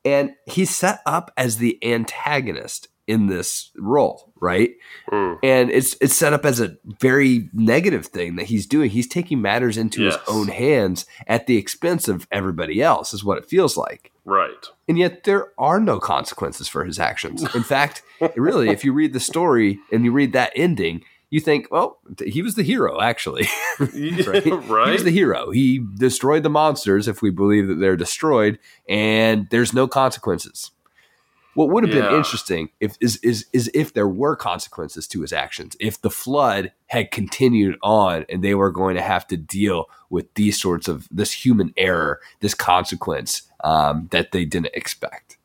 and 0.06 0.32
he's 0.46 0.74
set 0.74 1.00
up 1.06 1.32
as 1.38 1.58
the 1.58 1.78
antagonist 1.84 2.88
in 3.08 3.28
this 3.28 3.72
role 3.78 4.32
right 4.40 4.72
Mm. 5.12 5.40
and 5.42 5.70
it's 5.72 5.96
it's 6.02 6.14
set 6.14 6.34
up 6.34 6.46
as 6.46 6.60
a 6.60 6.76
very 7.00 7.50
negative 7.54 8.08
thing 8.08 8.36
that 8.36 8.48
he's 8.48 8.66
doing 8.66 8.90
he's 8.90 9.08
taking 9.08 9.42
matters 9.42 9.78
into 9.78 10.04
Yes. 10.04 10.16
his 10.18 10.24
own 10.28 10.50
hands 10.50 11.06
at 11.28 11.48
the 11.48 11.56
expense 11.58 12.10
of 12.10 12.28
everybody 12.32 12.82
else 12.82 13.14
is 13.14 13.24
what 13.24 13.38
it 13.38 13.46
feels 13.46 13.78
like 13.78 14.12
Right. 14.28 14.68
and 14.90 14.98
yet 14.98 15.24
there 15.24 15.54
are 15.58 15.80
no 15.80 16.02
consequences 16.02 16.68
for 16.68 16.84
his 16.84 17.00
actions. 17.00 17.44
In 17.56 17.64
fact, 17.76 18.04
really, 18.36 18.70
if 18.70 18.84
you 18.84 18.92
read 18.92 19.14
the 19.14 19.22
story 19.22 19.80
and 19.90 20.04
you 20.04 20.12
read 20.12 20.34
that 20.34 20.52
ending, 20.54 21.04
you 21.30 21.40
think, 21.40 21.68
well, 21.72 22.00
he 22.26 22.42
was 22.42 22.56
the 22.56 22.64
hero, 22.64 23.00
actually. 23.00 23.48
right? 23.80 23.90
right. 23.90 24.44
He 24.44 24.52
was 24.92 25.04
the 25.06 25.12
hero. 25.12 25.52
He 25.52 25.82
destroyed 25.96 26.44
the 26.44 26.50
monsters, 26.50 27.08
if 27.08 27.22
we 27.22 27.30
believe 27.30 27.68
that 27.68 27.76
they're 27.76 27.96
destroyed, 27.96 28.60
and 28.88 29.48
there's 29.50 29.74
no 29.74 29.88
consequences. 29.88 30.72
What 31.54 31.70
would 31.70 31.86
have 31.86 31.92
been 31.92 32.14
interesting 32.14 32.70
if 32.80 32.98
is, 33.02 33.16
is 33.24 33.48
is 33.52 33.72
if 33.74 33.92
there 33.92 34.08
were 34.08 34.36
consequences 34.36 35.08
to 35.08 35.22
his 35.22 35.34
actions. 35.34 35.76
If 35.80 36.00
the 36.00 36.12
flood 36.12 36.72
had 36.86 37.10
continued 37.10 37.80
on 37.82 38.28
and 38.30 38.44
they 38.44 38.54
were 38.54 38.70
going 38.70 38.96
to 38.96 39.02
have 39.02 39.26
to 39.30 39.38
deal 39.38 39.86
with 40.12 40.32
these 40.36 40.62
sorts 40.62 40.88
of 40.88 41.08
this 41.10 41.32
human 41.32 41.74
error, 41.76 42.20
this 42.42 42.54
consequence 42.54 43.42
um, 43.64 44.08
that 44.12 44.32
they 44.32 44.46
didn't 44.46 44.70
expect. 44.74 45.38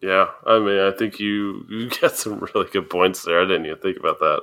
Yeah, 0.00 0.26
I 0.46 0.58
mean, 0.58 0.80
I 0.80 0.90
think 0.90 1.20
you 1.20 1.64
you 1.68 1.88
get 2.00 2.16
some 2.16 2.40
really 2.40 2.68
good 2.70 2.90
points 2.90 3.22
there. 3.22 3.40
I 3.40 3.44
didn't 3.44 3.66
even 3.66 3.78
think 3.78 3.98
about 3.98 4.18
that. 4.20 4.42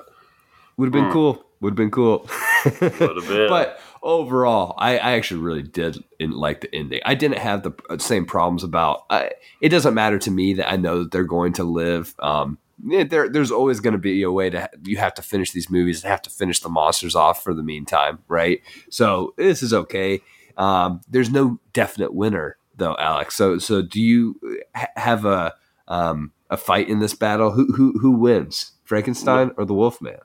Would 0.77 0.85
have 0.87 0.93
been 0.93 1.05
Hmm. 1.07 1.11
cool. 1.11 1.45
Would 1.61 1.71
have 1.71 1.75
been 1.75 1.91
cool. 1.91 2.29
Would 2.65 2.81
have 2.81 2.91
been. 3.27 3.49
But 3.49 3.79
overall, 4.01 4.75
I, 4.77 4.97
I 4.97 5.11
actually 5.11 5.41
really 5.41 5.61
did 5.63 6.01
in, 6.17 6.31
like 6.31 6.61
the 6.61 6.73
ending. 6.73 7.01
I 7.05 7.15
didn't 7.15 7.39
have 7.39 7.63
the 7.63 7.73
uh, 7.89 7.97
same 7.97 8.25
problems 8.25 8.63
about. 8.63 9.03
I, 9.09 9.31
it 9.59 9.67
doesn't 9.67 9.93
matter 9.93 10.17
to 10.19 10.31
me 10.31 10.53
that 10.53 10.71
I 10.71 10.77
know 10.77 10.99
that 11.03 11.11
they're 11.11 11.25
going 11.25 11.51
to 11.53 11.65
live. 11.65 12.15
Um, 12.19 12.59
there, 12.81 13.27
there's 13.27 13.51
always 13.51 13.81
going 13.81 13.91
to 13.91 13.99
be 13.99 14.21
a 14.23 14.31
way 14.31 14.49
to 14.51 14.69
you 14.85 14.95
have 14.95 15.13
to 15.15 15.21
finish 15.21 15.51
these 15.51 15.69
movies 15.69 16.01
and 16.01 16.09
have 16.09 16.21
to 16.21 16.29
finish 16.29 16.61
the 16.61 16.69
monsters 16.69 17.13
off 17.13 17.43
for 17.43 17.53
the 17.53 17.63
meantime, 17.63 18.19
right? 18.29 18.61
So 18.89 19.33
this 19.35 19.61
is 19.61 19.73
okay. 19.73 20.21
Um, 20.55 21.01
there's 21.09 21.29
no 21.29 21.59
definite 21.73 22.13
winner 22.13 22.57
though, 22.79 22.95
Alex. 22.99 23.35
So 23.35 23.57
so 23.59 23.81
do 23.81 24.01
you 24.01 24.39
ha- 24.75 24.87
have 24.95 25.25
a 25.25 25.53
um, 25.87 26.31
a 26.49 26.57
fight 26.57 26.89
in 26.89 26.99
this 26.99 27.13
battle? 27.13 27.51
Who 27.51 27.71
who 27.73 27.93
who 27.99 28.11
wins, 28.11 28.71
Frankenstein 28.85 29.51
or 29.57 29.65
the 29.65 29.73
Wolfman? 29.73 30.17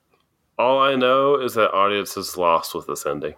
All 0.58 0.80
I 0.80 0.94
know 0.94 1.36
is 1.36 1.54
that 1.54 1.72
audience 1.72 2.16
is 2.16 2.36
lost 2.36 2.74
with 2.74 2.86
this 2.86 3.04
ending. 3.06 3.34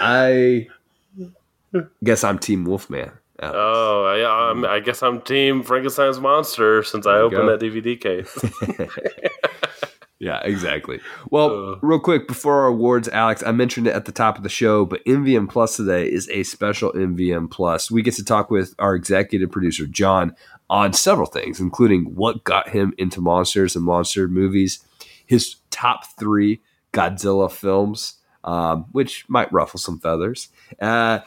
I 0.00 0.66
guess 2.04 2.24
I'm 2.24 2.38
Team 2.38 2.64
Wolfman. 2.64 3.10
Alex. 3.40 3.56
Oh. 3.58 4.06
I'm, 4.50 4.64
I 4.64 4.80
guess 4.80 5.02
I'm 5.02 5.20
Team 5.22 5.62
Frankenstein's 5.62 6.18
monster 6.20 6.82
since 6.82 7.06
I 7.06 7.12
There 7.12 7.20
you 7.20 7.26
opened 7.26 7.48
go. 7.48 7.56
that 7.56 7.64
DVD 7.64 8.00
case. 8.00 8.36
Yeah, 10.20 10.40
exactly. 10.42 11.00
Well, 11.30 11.74
Uh. 11.74 11.76
real 11.82 12.00
quick 12.00 12.26
before 12.26 12.60
our 12.60 12.66
awards, 12.66 13.08
Alex, 13.08 13.42
I 13.46 13.52
mentioned 13.52 13.86
it 13.86 13.94
at 13.94 14.04
the 14.04 14.12
top 14.12 14.36
of 14.36 14.42
the 14.42 14.48
show, 14.48 14.84
but 14.84 15.04
MVM 15.04 15.48
Plus 15.48 15.76
today 15.76 16.06
is 16.10 16.28
a 16.30 16.42
special 16.42 16.92
MVM 16.92 17.50
Plus. 17.50 17.90
We 17.90 18.02
get 18.02 18.14
to 18.14 18.24
talk 18.24 18.50
with 18.50 18.74
our 18.78 18.94
executive 18.94 19.50
producer 19.50 19.86
John 19.86 20.34
on 20.70 20.92
several 20.92 21.26
things, 21.26 21.60
including 21.60 22.14
what 22.14 22.44
got 22.44 22.68
him 22.70 22.92
into 22.98 23.20
monsters 23.20 23.76
and 23.76 23.84
monster 23.84 24.26
movies, 24.28 24.80
his 25.26 25.56
top 25.70 26.04
three 26.18 26.60
Godzilla 26.92 27.50
films, 27.50 28.14
um, 28.44 28.86
which 28.92 29.24
might 29.28 29.52
ruffle 29.52 29.78
some 29.78 29.98
feathers. 30.00 30.48
Uh, 30.80 31.20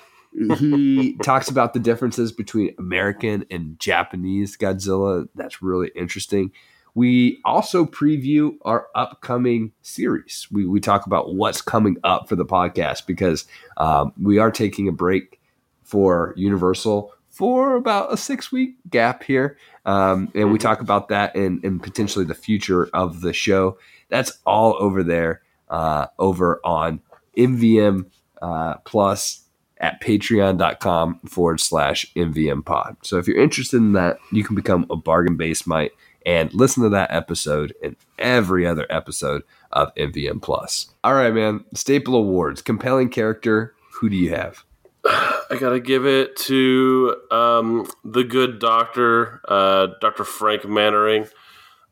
he 0.57 1.15
talks 1.23 1.49
about 1.49 1.73
the 1.73 1.79
differences 1.79 2.31
between 2.31 2.73
American 2.79 3.45
and 3.51 3.79
Japanese 3.79 4.57
Godzilla. 4.57 5.27
That's 5.35 5.61
really 5.61 5.91
interesting. 5.95 6.51
We 6.93 7.39
also 7.45 7.85
preview 7.85 8.57
our 8.63 8.87
upcoming 8.95 9.71
series. 9.81 10.47
We, 10.51 10.65
we 10.65 10.79
talk 10.79 11.05
about 11.05 11.35
what's 11.35 11.61
coming 11.61 11.97
up 12.03 12.27
for 12.27 12.35
the 12.35 12.45
podcast 12.45 13.05
because 13.05 13.45
um, 13.77 14.13
we 14.21 14.37
are 14.39 14.51
taking 14.51 14.87
a 14.87 14.91
break 14.91 15.39
for 15.83 16.33
Universal 16.35 17.13
for 17.29 17.75
about 17.75 18.13
a 18.13 18.17
six 18.17 18.51
week 18.51 18.75
gap 18.89 19.23
here. 19.23 19.57
Um, 19.85 20.31
and 20.35 20.51
we 20.51 20.59
talk 20.59 20.81
about 20.81 21.07
that 21.09 21.35
and, 21.35 21.63
and 21.63 21.81
potentially 21.81 22.25
the 22.25 22.35
future 22.35 22.89
of 22.93 23.21
the 23.21 23.33
show. 23.33 23.77
That's 24.09 24.39
all 24.45 24.75
over 24.79 25.01
there, 25.01 25.41
uh, 25.69 26.07
over 26.19 26.59
on 26.63 27.01
MVM 27.37 28.05
uh, 28.41 28.75
Plus 28.85 29.45
at 29.77 29.99
patreon.com 30.01 31.19
forward 31.25 31.59
slash 31.59 32.05
MVM 32.15 32.63
pod. 32.63 32.97
So 33.01 33.17
if 33.17 33.27
you're 33.27 33.41
interested 33.41 33.77
in 33.77 33.93
that, 33.93 34.17
you 34.31 34.43
can 34.43 34.55
become 34.55 34.85
a 34.91 34.95
bargain 34.95 35.37
basement 35.37 35.91
and 36.25 36.53
listen 36.53 36.83
to 36.83 36.89
that 36.89 37.11
episode 37.11 37.73
and 37.83 37.95
every 38.19 38.65
other 38.65 38.85
episode 38.89 39.43
of 39.71 39.93
MVM 39.95 40.41
Plus. 40.41 40.93
All 41.03 41.13
right, 41.13 41.33
man. 41.33 41.63
Staple 41.73 42.15
Awards, 42.15 42.61
compelling 42.61 43.09
character. 43.09 43.73
Who 43.99 44.09
do 44.09 44.15
you 44.15 44.33
have? 44.35 44.63
I 45.03 45.57
gotta 45.59 45.79
give 45.79 46.05
it 46.05 46.35
to 46.37 47.15
um, 47.31 47.89
the 48.05 48.23
good 48.23 48.59
doctor, 48.59 49.41
uh, 49.47 49.87
Doctor 49.99 50.23
Frank 50.23 50.67
Mannering. 50.67 51.23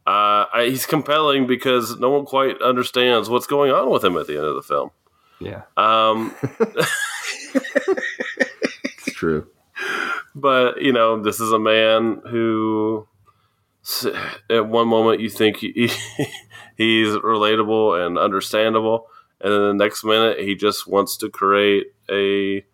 Uh, 0.06 0.46
I, 0.54 0.68
he's 0.70 0.86
compelling 0.86 1.46
because 1.48 2.00
no 2.00 2.10
one 2.10 2.26
quite 2.26 2.62
understands 2.62 3.30
what's 3.30 3.48
going 3.48 3.72
on 3.72 3.90
with 3.90 4.04
him 4.04 4.16
at 4.18 4.28
the 4.28 4.38
end 4.38 4.46
of 4.46 4.56
the 4.56 4.62
film. 4.62 4.92
Yeah, 5.40 5.64
Um, 5.78 6.36
it's 8.84 9.14
true. 9.14 9.48
but 10.36 10.82
you 10.82 10.94
know, 10.94 11.22
this 11.22 11.40
is 11.40 11.52
a 11.52 11.60
man 11.60 12.22
who, 12.30 13.08
at 14.50 14.68
one 14.68 14.88
moment, 14.88 15.20
you 15.22 15.30
think 15.30 15.58
he, 15.58 15.72
he's 16.78 17.10
relatable 17.16 18.06
and 18.06 18.18
understandable, 18.18 19.08
and 19.42 19.52
then 19.54 19.62
the 19.62 19.74
next 19.74 20.04
minute, 20.04 20.40
he 20.40 20.56
just 20.56 20.88
wants 20.88 21.18
to 21.18 21.30
create 21.30 21.88
a 22.12 22.66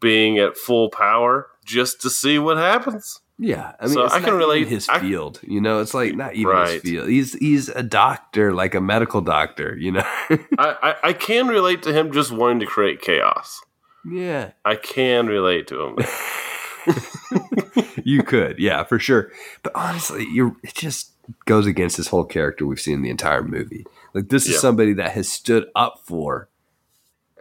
being 0.00 0.38
at 0.38 0.56
full 0.56 0.90
power 0.90 1.48
just 1.64 2.00
to 2.02 2.10
see 2.10 2.38
what 2.38 2.56
happens. 2.56 3.20
Yeah, 3.38 3.72
I 3.80 3.86
mean, 3.86 3.94
So 3.94 4.04
it's 4.04 4.14
I 4.14 4.20
can 4.20 4.30
not 4.34 4.38
relate- 4.38 4.68
his 4.68 4.88
I- 4.88 5.00
field. 5.00 5.40
You 5.42 5.60
know, 5.60 5.80
it's 5.80 5.92
like 5.92 6.14
not 6.14 6.34
even 6.34 6.52
Right. 6.52 6.74
his 6.74 6.82
field. 6.82 7.08
He's 7.08 7.32
he's 7.34 7.68
a 7.68 7.82
doctor, 7.82 8.52
like 8.54 8.74
a 8.76 8.80
medical 8.80 9.20
doctor. 9.20 9.76
You 9.76 9.92
know. 9.92 10.04
I, 10.30 10.38
I, 10.58 10.94
I 11.02 11.12
can 11.14 11.48
relate 11.48 11.82
to 11.82 11.92
him 11.92 12.12
just 12.12 12.30
wanting 12.30 12.60
to 12.60 12.66
create 12.66 13.00
chaos. 13.02 13.60
yeah, 14.08 14.52
I 14.64 14.76
can 14.76 15.26
relate 15.26 15.66
to 15.68 15.82
him. 15.82 15.96
you 18.04 18.22
could, 18.22 18.58
yeah, 18.58 18.84
for 18.84 18.98
sure. 18.98 19.30
But 19.62 19.72
honestly, 19.74 20.26
you're 20.32 20.54
it 20.62 20.74
just 20.74 21.12
goes 21.46 21.66
against 21.66 21.96
this 21.96 22.08
whole 22.08 22.24
character 22.24 22.66
we've 22.66 22.80
seen 22.80 22.94
in 22.96 23.02
the 23.02 23.10
entire 23.10 23.42
movie. 23.42 23.86
Like 24.12 24.28
this 24.28 24.46
is 24.46 24.60
somebody 24.60 24.92
that 24.94 25.12
has 25.12 25.30
stood 25.30 25.66
up 25.74 26.00
for. 26.04 26.48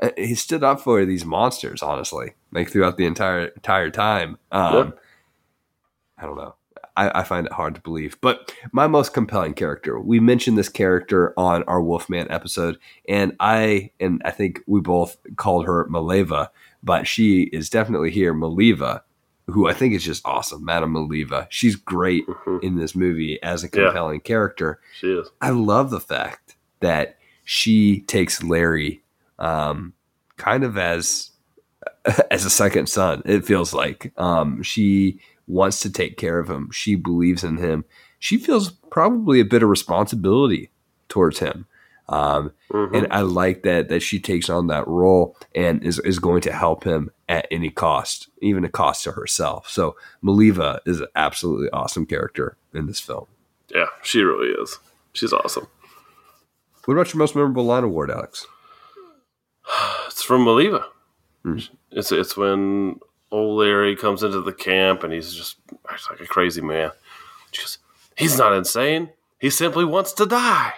uh, 0.01 0.09
He 0.17 0.35
stood 0.35 0.63
up 0.63 0.79
for 0.81 1.03
these 1.05 1.25
monsters, 1.25 1.81
honestly, 1.83 2.33
like 2.51 2.69
throughout 2.69 2.97
the 2.97 3.05
entire 3.05 3.47
entire 3.47 3.89
time. 3.89 4.37
Um, 4.51 4.73
Yeah. 4.73 4.91
I 6.17 6.25
don't 6.25 6.37
know. 6.37 6.55
I, 6.95 7.21
I 7.21 7.23
find 7.23 7.47
it 7.47 7.53
hard 7.53 7.73
to 7.75 7.81
believe. 7.81 8.21
But 8.21 8.53
my 8.71 8.85
most 8.85 9.13
compelling 9.15 9.55
character, 9.55 9.99
we 9.99 10.19
mentioned 10.19 10.57
this 10.59 10.69
character 10.69 11.33
on 11.37 11.63
our 11.63 11.81
Wolfman 11.81 12.29
episode, 12.31 12.77
and 13.09 13.35
I 13.39 13.89
and 13.99 14.21
I 14.23 14.31
think 14.31 14.61
we 14.67 14.79
both 14.79 15.17
called 15.35 15.65
her 15.65 15.87
Maleva, 15.89 16.49
but 16.83 17.07
she 17.07 17.43
is 17.51 17.69
definitely 17.69 18.11
here, 18.11 18.33
Maliva, 18.33 19.01
who 19.47 19.67
I 19.67 19.73
think 19.73 19.93
is 19.93 20.03
just 20.03 20.25
awesome, 20.25 20.63
Madame 20.63 20.93
Maliva. 20.93 21.47
She's 21.49 21.75
great 21.75 22.25
Mhm. 22.27 22.63
in 22.63 22.75
this 22.77 22.95
movie 22.95 23.41
as 23.43 23.63
a 23.63 23.67
Yeah. 23.67 23.85
compelling 23.85 24.21
character. 24.21 24.79
She 24.99 25.11
is. 25.11 25.29
I 25.41 25.49
love 25.49 25.89
the 25.89 25.99
fact 25.99 26.55
that 26.79 27.17
she 27.43 28.01
takes 28.01 28.43
Larry 28.43 29.01
um, 29.39 29.93
kind 30.37 30.63
of 30.63 30.77
as 30.77 31.31
as 32.31 32.45
a 32.45 32.49
second 32.49 32.87
son. 32.87 33.21
It 33.25 33.45
feels 33.45 33.73
like 33.73 34.13
um, 34.17 34.61
she 34.63 35.19
wants 35.47 35.81
to 35.81 35.89
take 35.91 36.17
care 36.17 36.39
of 36.39 36.49
him. 36.49 36.69
She 36.71 36.95
believes 36.95 37.43
in 37.43 37.57
him. 37.57 37.83
She 38.19 38.37
feels 38.37 38.71
probably 38.71 39.39
a 39.41 39.45
bit 39.45 39.63
of 39.63 39.69
responsibility 39.69 40.69
towards 41.09 41.39
him. 41.39 41.65
Um, 42.09 42.51
Mhm. 42.71 42.95
and 42.97 43.07
I 43.13 43.21
like 43.21 43.63
that 43.63 43.87
that 43.89 44.01
she 44.01 44.19
takes 44.19 44.49
on 44.49 44.67
that 44.67 44.87
role 44.87 45.37
and 45.55 45.81
is, 45.83 45.99
is 45.99 46.19
going 46.19 46.41
to 46.41 46.51
help 46.51 46.83
him 46.83 47.11
at 47.29 47.47
any 47.49 47.69
cost, 47.69 48.27
even 48.41 48.65
a 48.65 48.69
cost 48.69 49.03
to 49.05 49.13
herself. 49.13 49.69
So 49.69 49.95
Maliva 50.23 50.79
is 50.85 50.99
an 50.99 51.07
absolutely 51.15 51.69
awesome 51.71 52.05
character 52.05 52.57
in 52.73 52.87
this 52.87 52.99
film. 52.99 53.25
yeah, 53.73 53.85
she 54.03 54.21
really 54.21 54.49
is. 54.61 54.77
She's 55.13 55.31
awesome. 55.33 55.67
What 56.85 56.95
about 56.95 57.13
your 57.13 57.19
most 57.19 57.35
memorable 57.35 57.63
line 57.65 57.83
award, 57.85 58.11
Alex? 58.11 58.45
It's 60.07 60.21
from 60.23 60.45
Maliva. 60.45 60.83
Hmm. 61.43 61.59
It's 61.91 62.11
it's 62.11 62.37
when 62.37 62.99
old 63.31 63.59
Larry 63.59 63.95
comes 63.95 64.21
into 64.23 64.41
the 64.41 64.53
camp 64.53 65.03
and 65.03 65.11
he's 65.11 65.33
just 65.33 65.55
acts 65.89 66.07
like 66.09 66.19
a 66.21 66.25
crazy 66.27 66.61
man. 66.61 66.91
She 67.51 67.61
goes, 67.63 67.77
he's 68.15 68.37
not 68.37 68.53
insane. 68.53 69.09
He 69.39 69.49
simply 69.49 69.85
wants 69.85 70.13
to 70.13 70.25
die. 70.25 70.73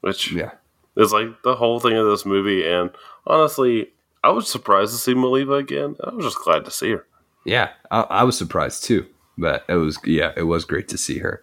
Which 0.00 0.28
Hmm. 0.30 0.38
Yeah. 0.38 0.52
is 0.96 1.12
like 1.12 1.42
the 1.42 1.54
whole 1.56 1.80
thing 1.80 1.96
of 1.96 2.06
this 2.06 2.24
movie. 2.26 2.66
And 2.66 2.90
honestly, 3.26 3.92
I 4.22 4.30
was 4.30 4.48
surprised 4.48 4.92
to 4.92 4.98
see 4.98 5.14
Maliva 5.14 5.58
again. 5.58 5.96
I 6.02 6.14
was 6.14 6.24
just 6.24 6.38
glad 6.38 6.64
to 6.64 6.70
see 6.70 6.90
her. 6.92 7.06
Yeah, 7.44 7.70
I, 7.90 8.00
I 8.02 8.22
was 8.24 8.38
surprised 8.38 8.84
too, 8.84 9.06
but 9.36 9.64
it 9.68 9.74
was 9.74 9.98
yeah, 10.04 10.32
it 10.36 10.44
was 10.44 10.64
great 10.64 10.88
to 10.88 10.98
see 10.98 11.18
her. 11.18 11.42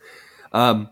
Um, 0.51 0.89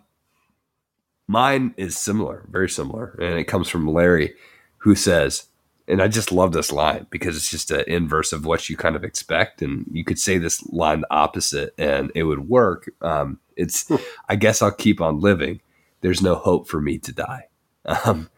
mine 1.27 1.73
is 1.77 1.97
similar, 1.97 2.45
very 2.49 2.69
similar, 2.69 3.17
and 3.21 3.39
it 3.39 3.45
comes 3.45 3.69
from 3.69 3.87
Larry, 3.87 4.35
who 4.77 4.95
says, 4.95 5.45
and 5.87 6.01
I 6.01 6.07
just 6.07 6.31
love 6.31 6.51
this 6.51 6.71
line 6.71 7.07
because 7.09 7.35
it's 7.35 7.49
just 7.49 7.71
an 7.71 7.83
inverse 7.87 8.31
of 8.31 8.45
what 8.45 8.69
you 8.69 8.77
kind 8.77 8.95
of 8.95 9.03
expect, 9.03 9.61
and 9.63 9.85
you 9.91 10.03
could 10.03 10.19
say 10.19 10.37
this 10.37 10.63
line 10.67 11.01
the 11.01 11.07
opposite, 11.13 11.73
and 11.77 12.11
it 12.13 12.23
would 12.23 12.47
work. 12.47 12.91
Um, 13.01 13.39
it's, 13.55 13.89
I 14.29 14.35
guess 14.35 14.61
I'll 14.61 14.71
keep 14.71 15.01
on 15.01 15.19
living. 15.19 15.61
There's 16.01 16.21
no 16.21 16.35
hope 16.35 16.67
for 16.67 16.79
me 16.81 16.97
to 16.99 17.11
die. 17.11 17.47
Um, 17.85 18.29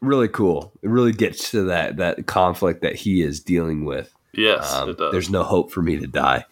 really 0.00 0.28
cool. 0.28 0.72
It 0.82 0.88
really 0.88 1.12
gets 1.12 1.50
to 1.52 1.62
that 1.64 1.96
that 1.98 2.26
conflict 2.26 2.82
that 2.82 2.96
he 2.96 3.22
is 3.22 3.40
dealing 3.40 3.84
with. 3.84 4.12
Yes, 4.32 4.72
Um, 4.74 4.90
it 4.90 4.98
does. 4.98 5.12
there's 5.12 5.30
no 5.30 5.42
hope 5.42 5.72
for 5.72 5.82
me 5.82 5.96
to 5.98 6.06
die. 6.06 6.44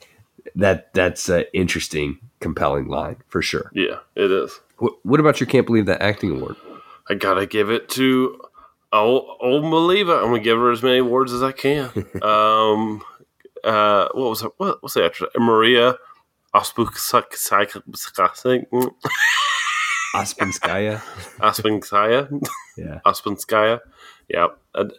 That 0.54 0.92
that's 0.94 1.28
an 1.28 1.44
interesting, 1.52 2.18
compelling 2.40 2.88
line 2.88 3.16
for 3.28 3.42
sure. 3.42 3.70
yeah, 3.74 3.98
it 4.14 4.30
is. 4.30 4.58
What, 4.78 4.94
what 5.04 5.20
about 5.20 5.40
your 5.40 5.46
can't 5.46 5.66
believe 5.66 5.86
that 5.86 6.00
acting 6.02 6.30
award? 6.32 6.56
I 7.08 7.14
gotta 7.14 7.46
give 7.46 7.70
it 7.70 7.88
to 7.90 8.40
old, 8.92 9.36
old 9.40 9.64
Maliva. 9.64 10.18
I'm 10.18 10.30
gonna 10.30 10.40
give 10.40 10.58
her 10.58 10.70
as 10.70 10.82
many 10.82 10.98
awards 10.98 11.32
as 11.32 11.42
I 11.42 11.52
can. 11.52 11.90
um, 12.22 13.02
uh, 13.64 14.08
what 14.14 14.30
was 14.30 14.40
her, 14.42 14.50
what 14.56 14.82
what's 14.82 14.94
the 14.94 15.04
actress? 15.04 15.30
Maria. 15.36 15.96
Aspenskaya. 20.14 20.98
Ospinskaya. 21.38 22.42
yeah. 22.76 23.00
Ospinskaya. 23.04 23.80
Yeah, 24.28 24.48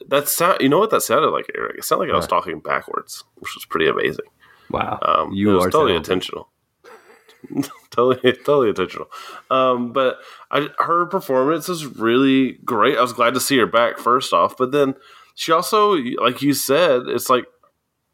that 0.08 0.28
sound. 0.28 0.62
You 0.62 0.70
know 0.70 0.80
what 0.80 0.90
that 0.90 1.02
sounded 1.02 1.30
like, 1.30 1.46
Eric? 1.56 1.78
It 1.80 1.84
sounded 1.84 2.06
like 2.06 2.14
I 2.14 2.18
was 2.18 2.28
talking 2.28 2.60
backwards, 2.60 3.24
which 3.36 3.54
was 3.56 3.66
pretty 3.66 3.88
amazing. 3.88 4.26
Wow. 4.72 5.00
Um, 5.02 5.34
you 5.34 5.52
it 5.52 5.56
was 5.56 5.66
are 5.66 5.70
totally 5.70 5.92
talented. 5.94 6.12
intentional. 6.12 6.50
totally, 7.92 8.34
totally 8.34 8.70
intentional. 8.70 9.08
Um, 9.50 9.94
but 9.94 10.20
I, 10.52 10.70
her 10.80 11.06
performance 11.06 11.70
is 11.70 11.86
really 11.86 12.54
great. 12.66 12.98
I 12.98 13.02
was 13.02 13.14
glad 13.14 13.34
to 13.36 13.40
see 13.40 13.58
her 13.58 13.66
back 13.66 13.98
first 13.98 14.34
off, 14.34 14.58
but 14.58 14.72
then 14.72 14.96
she 15.36 15.52
also, 15.52 15.94
like 15.94 16.42
you 16.42 16.54
said, 16.54 17.04
it's 17.08 17.30
like 17.30 17.46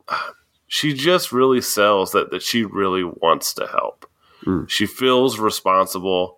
she 0.68 0.94
just 0.94 1.32
really 1.32 1.62
sells 1.62 2.12
that 2.12 2.32
that 2.32 2.44
she 2.44 2.64
really 2.64 3.04
wants 3.04 3.54
to 3.56 3.68
help. 3.68 4.06
Mm. 4.46 4.70
She 4.70 4.86
feels 4.86 5.40
responsible, 5.40 6.38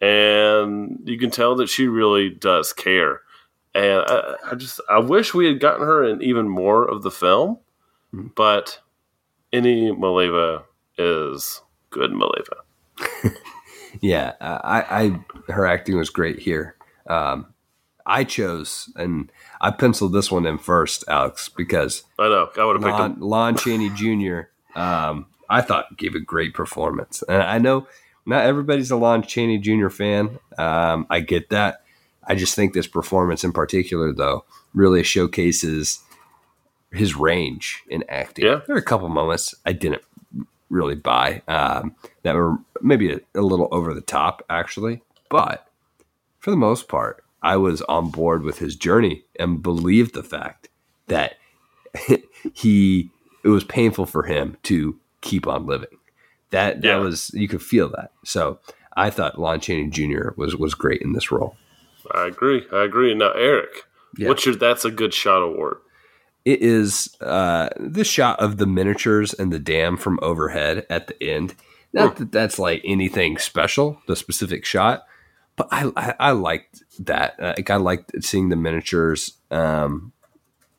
and 0.00 1.00
you 1.04 1.18
can 1.18 1.30
tell 1.30 1.54
that 1.56 1.68
she 1.68 1.86
really 1.88 2.30
does 2.30 2.72
care. 2.72 3.20
And 3.74 4.02
I, 4.06 4.34
I 4.52 4.54
just, 4.54 4.80
I 4.90 4.98
wish 4.98 5.34
we 5.34 5.46
had 5.46 5.60
gotten 5.60 5.86
her 5.86 6.04
in 6.04 6.22
even 6.22 6.48
more 6.48 6.84
of 6.84 7.02
the 7.02 7.10
film, 7.10 7.58
Mm. 8.14 8.34
but 8.34 8.80
any 9.52 9.92
Maleva 9.92 10.62
is 10.96 11.60
good 11.90 12.10
Maleva. 12.10 13.32
Yeah. 14.00 14.32
I, 14.40 14.84
I 15.46 15.52
her 15.52 15.66
acting 15.66 15.96
was 15.98 16.10
great 16.10 16.38
here. 16.38 16.76
Um, 17.08 17.46
I 18.06 18.24
chose 18.24 18.90
and 18.96 19.30
I 19.60 19.70
penciled 19.70 20.12
this 20.12 20.30
one 20.30 20.46
in 20.46 20.58
first, 20.58 21.04
Alex, 21.08 21.48
because 21.48 22.04
I 22.18 22.28
know. 22.28 22.48
I 22.56 22.64
would 22.64 22.76
have 22.76 22.82
picked 22.82 22.98
Lon. 22.98 23.16
Lon 23.20 23.56
Chaney 23.56 23.90
Jr. 23.90 24.42
Um, 24.78 25.26
I 25.50 25.60
thought 25.62 25.96
gave 25.96 26.14
a 26.14 26.20
great 26.20 26.54
performance, 26.54 27.22
and 27.28 27.42
I 27.42 27.58
know 27.58 27.86
not 28.28 28.44
everybody's 28.44 28.90
a 28.90 28.96
Lon 28.96 29.22
Chaney 29.22 29.58
Jr. 29.58 29.88
fan. 29.88 30.38
Um, 30.58 31.06
I 31.10 31.20
get 31.20 31.48
that. 31.48 31.82
I 32.26 32.34
just 32.34 32.54
think 32.54 32.74
this 32.74 32.86
performance 32.86 33.42
in 33.42 33.52
particular, 33.52 34.12
though, 34.12 34.44
really 34.74 35.02
showcases 35.02 36.00
his 36.92 37.16
range 37.16 37.82
in 37.88 38.04
acting. 38.08 38.44
Yeah. 38.44 38.60
there 38.66 38.76
are 38.76 38.78
a 38.78 38.82
couple 38.82 39.08
moments 39.08 39.54
I 39.64 39.72
didn't 39.72 40.02
really 40.68 40.94
buy 40.94 41.42
um, 41.48 41.96
that 42.22 42.34
were 42.34 42.58
maybe 42.82 43.12
a, 43.12 43.20
a 43.34 43.40
little 43.40 43.68
over 43.72 43.94
the 43.94 44.02
top, 44.02 44.44
actually, 44.50 45.02
but 45.30 45.66
for 46.38 46.50
the 46.50 46.56
most 46.56 46.86
part, 46.86 47.24
I 47.42 47.56
was 47.56 47.82
on 47.82 48.10
board 48.10 48.42
with 48.42 48.58
his 48.58 48.76
journey 48.76 49.24
and 49.38 49.62
believed 49.62 50.14
the 50.14 50.22
fact 50.22 50.68
that 51.06 51.36
he 52.52 53.10
it 53.44 53.48
was 53.48 53.64
painful 53.64 54.04
for 54.04 54.24
him 54.24 54.58
to 54.64 54.98
keep 55.22 55.46
on 55.46 55.66
living. 55.66 55.97
That 56.50 56.80
that 56.82 56.88
Yeah. 56.88 56.96
was 56.98 57.30
you 57.34 57.48
could 57.48 57.62
feel 57.62 57.88
that. 57.90 58.12
So 58.24 58.58
I 58.96 59.10
thought 59.10 59.38
Lon 59.40 59.60
Chaney 59.60 59.88
Jr. 59.90 60.30
was 60.36 60.56
was 60.56 60.74
great 60.74 61.02
in 61.02 61.12
this 61.12 61.30
role. 61.30 61.56
I 62.12 62.26
agree. 62.26 62.66
I 62.72 62.84
agree. 62.84 63.14
Now, 63.14 63.32
Eric, 63.32 63.84
Yeah. 64.16 64.28
what's 64.28 64.46
your 64.46 64.54
That's 64.54 64.84
a 64.84 64.90
Good 64.90 65.12
Shot 65.14 65.42
award? 65.42 65.78
it 66.44 66.62
is 66.62 67.14
uh, 67.20 67.68
the 67.78 68.04
shot 68.04 68.40
of 68.40 68.56
the 68.56 68.66
miniatures 68.66 69.34
and 69.34 69.52
the 69.52 69.58
dam 69.58 69.98
from 69.98 70.18
overhead 70.22 70.86
at 70.88 71.06
the 71.08 71.22
end. 71.22 71.54
Not 71.92 72.16
that 72.16 72.32
that's 72.32 72.58
like 72.58 72.80
anything 72.84 73.36
special, 73.38 74.00
the 74.06 74.16
specific 74.16 74.64
shot, 74.64 75.04
but 75.56 75.68
I 75.70 75.90
I, 75.96 76.14
I 76.18 76.30
liked 76.30 76.82
that. 77.00 77.34
Uh, 77.38 77.54
Like 77.58 77.68
I 77.70 77.76
liked 77.76 78.12
seeing 78.24 78.48
the 78.48 78.56
miniatures, 78.56 79.34
um, 79.50 80.12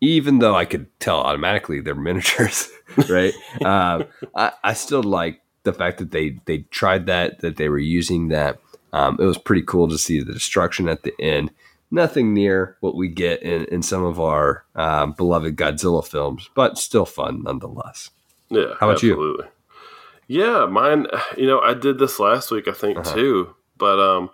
even 0.02 0.40
though 0.40 0.56
I 0.56 0.66
could 0.66 0.88
tell 1.00 1.18
automatically 1.20 1.82
they're 1.82 1.94
miniatures, 2.10 2.70
right? 3.10 3.34
um, 3.64 4.06
I, 4.36 4.54
I 4.64 4.74
still 4.74 5.04
like 5.04 5.42
the 5.64 5.74
fact 5.74 5.98
that 6.00 6.12
they 6.12 6.40
they 6.46 6.60
tried 6.70 7.06
that, 7.08 7.40
that 7.40 7.58
they 7.58 7.70
were 7.70 7.78
using 7.78 8.30
that. 8.30 8.60
Um, 8.94 9.18
it 9.20 9.26
was 9.26 9.38
pretty 9.38 9.62
cool 9.64 9.88
to 9.90 9.98
see 9.98 10.20
the 10.22 10.34
destruction 10.34 10.88
at 10.90 11.04
the 11.04 11.14
end. 11.20 11.52
Nothing 11.92 12.34
near 12.34 12.78
what 12.82 12.96
we 12.96 13.08
get 13.08 13.42
in, 13.42 13.66
in 13.66 13.82
some 13.82 14.04
of 14.04 14.20
our 14.20 14.64
um, 14.76 15.14
beloved 15.14 15.56
Godzilla 15.56 16.06
films, 16.06 16.50
but 16.56 16.78
still 16.78 17.06
fun 17.06 17.42
nonetheless. 17.44 18.12
Yeah. 18.50 18.74
How 18.80 18.90
about 18.90 19.04
you? 19.04 19.44
Yeah, 20.28 20.66
mine. 20.68 21.08
You 21.38 21.48
know, 21.48 21.60
I 21.60 21.74
did 21.74 21.98
this 22.00 22.20
last 22.20 22.52
week, 22.52 22.68
I 22.68 22.72
think 22.74 23.00
Uh-huh. 23.00 23.16
too. 23.16 23.56
But 23.78 24.00
um, 24.00 24.30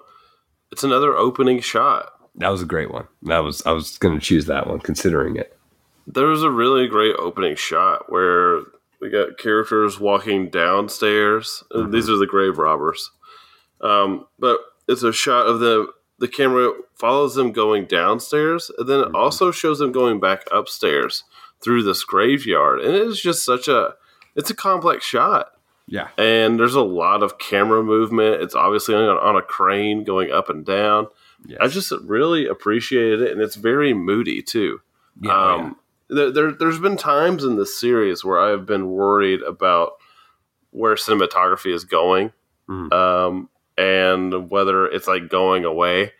it's 0.72 0.84
another 0.84 1.16
opening 1.16 1.60
shot. 1.62 2.12
That 2.36 2.50
was 2.50 2.62
a 2.62 2.66
great 2.66 2.92
one. 2.92 3.08
That 3.24 3.40
was 3.40 3.66
I 3.66 3.72
was 3.72 3.98
going 3.98 4.20
to 4.20 4.26
choose 4.26 4.46
that 4.48 4.68
one, 4.68 4.80
considering 4.80 5.38
it. 5.38 5.58
There 6.08 6.28
was 6.28 6.44
a 6.44 6.50
really 6.52 6.88
great 6.88 7.16
opening 7.18 7.56
shot 7.56 8.12
where 8.12 8.62
we 9.06 9.12
got 9.12 9.38
characters 9.38 10.00
walking 10.00 10.50
downstairs. 10.50 11.63
Uh, 11.74 11.80
Mm-hmm. 11.80 11.91
These 11.91 12.10
are 12.10 12.18
the 12.18 12.28
grave 12.28 12.58
robbers. 12.58 13.12
Um, 13.82 14.28
but 14.39 14.60
it's 14.88 15.04
a 15.04 15.13
shot 15.13 15.48
of 15.48 15.60
the 15.60 15.88
the 16.18 16.28
camera 16.30 16.72
follows 16.96 17.36
them 17.36 17.52
going 17.52 17.86
downstairs, 17.86 18.72
and 18.78 18.88
then 18.88 19.00
it 19.00 19.06
Mm-hmm. 19.08 19.15
also 19.15 19.52
shows 19.52 19.80
them 19.80 19.91
going 19.91 20.20
back 20.20 20.44
upstairs 20.52 21.24
through 21.62 21.84
this 21.84 22.04
graveyard. 22.04 22.80
And 22.82 22.96
it 22.96 23.02
is 23.02 23.20
just 23.22 23.44
such 23.46 23.68
a 23.68 23.96
it's 24.36 24.50
a 24.50 24.56
complex 24.56 25.06
shot. 25.06 25.52
Yeah, 25.88 26.08
and 26.18 26.60
there's 26.60 26.74
a 26.76 26.82
lot 26.82 27.22
of 27.22 27.38
camera 27.38 27.84
movement. 27.84 28.41
It's 28.41 28.56
obviously 28.56 28.96
on, 28.96 29.04
on 29.04 29.36
a 29.36 29.41
crane 29.41 30.04
going 30.04 30.32
up 30.32 30.50
and 30.50 30.65
down. 30.65 31.08
Yes. 31.46 31.60
I 31.62 31.68
just 31.68 31.91
really 32.04 32.48
appreciated 32.48 33.22
it, 33.22 33.32
and 33.32 33.39
it's 33.41 33.56
very 33.56 33.94
moody 33.94 34.41
too. 34.41 34.82
yeah, 35.22 35.32
oh, 35.32 35.60
um, 35.60 35.76
there, 36.10 36.32
there, 36.32 36.52
there's 36.52 36.80
been 36.80 36.98
times 36.98 37.44
in 37.44 37.56
this 37.56 37.80
series 37.80 38.24
where 38.24 38.39
I've 38.39 38.65
been 38.65 38.89
worried 38.89 39.41
about 39.41 39.94
where 40.72 40.96
cinematography 40.96 41.74
is 41.74 41.84
going, 41.86 42.32
Mhm. 42.70 42.91
um, 42.94 43.50
and 43.78 44.50
whether 44.50 44.86
it's 44.88 45.08
like 45.08 45.30
going 45.30 45.65
away. 45.65 46.13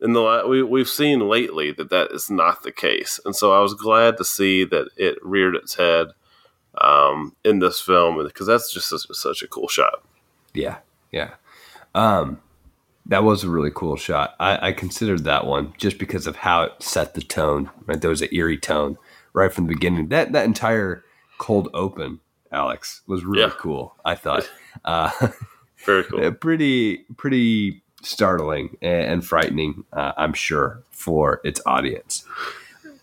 In 0.00 0.14
the 0.14 0.44
we 0.48 0.62
we've 0.64 0.88
seen 0.88 1.20
lately 1.28 1.70
that 1.72 1.90
that 1.90 2.10
is 2.10 2.28
not 2.28 2.62
the 2.64 2.72
case, 2.72 3.20
and 3.24 3.36
so 3.36 3.52
I 3.52 3.60
was 3.60 3.74
glad 3.74 4.16
to 4.16 4.24
see 4.24 4.64
that 4.64 4.88
it 4.96 5.16
reared 5.22 5.54
its 5.54 5.76
head 5.76 6.08
um, 6.80 7.36
in 7.44 7.58
this 7.60 7.80
film 7.80 8.16
because 8.24 8.46
that's 8.46 8.72
just 8.72 8.88
such, 8.88 9.02
such 9.12 9.42
a 9.42 9.46
cool 9.48 9.68
shot. 9.68 10.02
yeah, 10.54 10.78
yeah. 11.12 11.34
Um, 11.94 12.40
that 13.06 13.22
was 13.24 13.44
a 13.44 13.50
really 13.50 13.70
cool 13.72 13.96
shot. 13.96 14.34
I, 14.40 14.68
I 14.68 14.72
considered 14.72 15.24
that 15.24 15.46
one 15.46 15.74
just 15.76 15.98
because 15.98 16.26
of 16.26 16.36
how 16.36 16.62
it 16.64 16.82
set 16.82 17.14
the 17.14 17.20
tone. 17.20 17.70
Right, 17.86 18.00
there 18.00 18.10
was 18.10 18.22
an 18.22 18.28
eerie 18.32 18.58
tone 18.58 18.96
right 19.32 19.52
from 19.52 19.66
the 19.66 19.74
beginning. 19.74 20.08
That 20.08 20.32
that 20.32 20.44
entire 20.44 21.04
cold 21.38 21.68
open, 21.74 22.20
Alex, 22.50 23.02
was 23.06 23.24
really 23.24 23.42
Yeah. 23.42 23.52
cool. 23.58 23.94
I 24.04 24.14
thought. 24.14 24.50
Uh, 24.86 25.10
Very 25.84 26.02
cool. 26.04 26.32
Pretty 26.40 27.04
pretty 27.18 27.82
startling 28.02 28.76
and, 28.82 29.24
frightening 29.24 29.84
uh, 29.92 30.12
i'm 30.16 30.32
sure 30.32 30.82
for 30.90 31.40
its 31.44 31.60
audience 31.66 32.24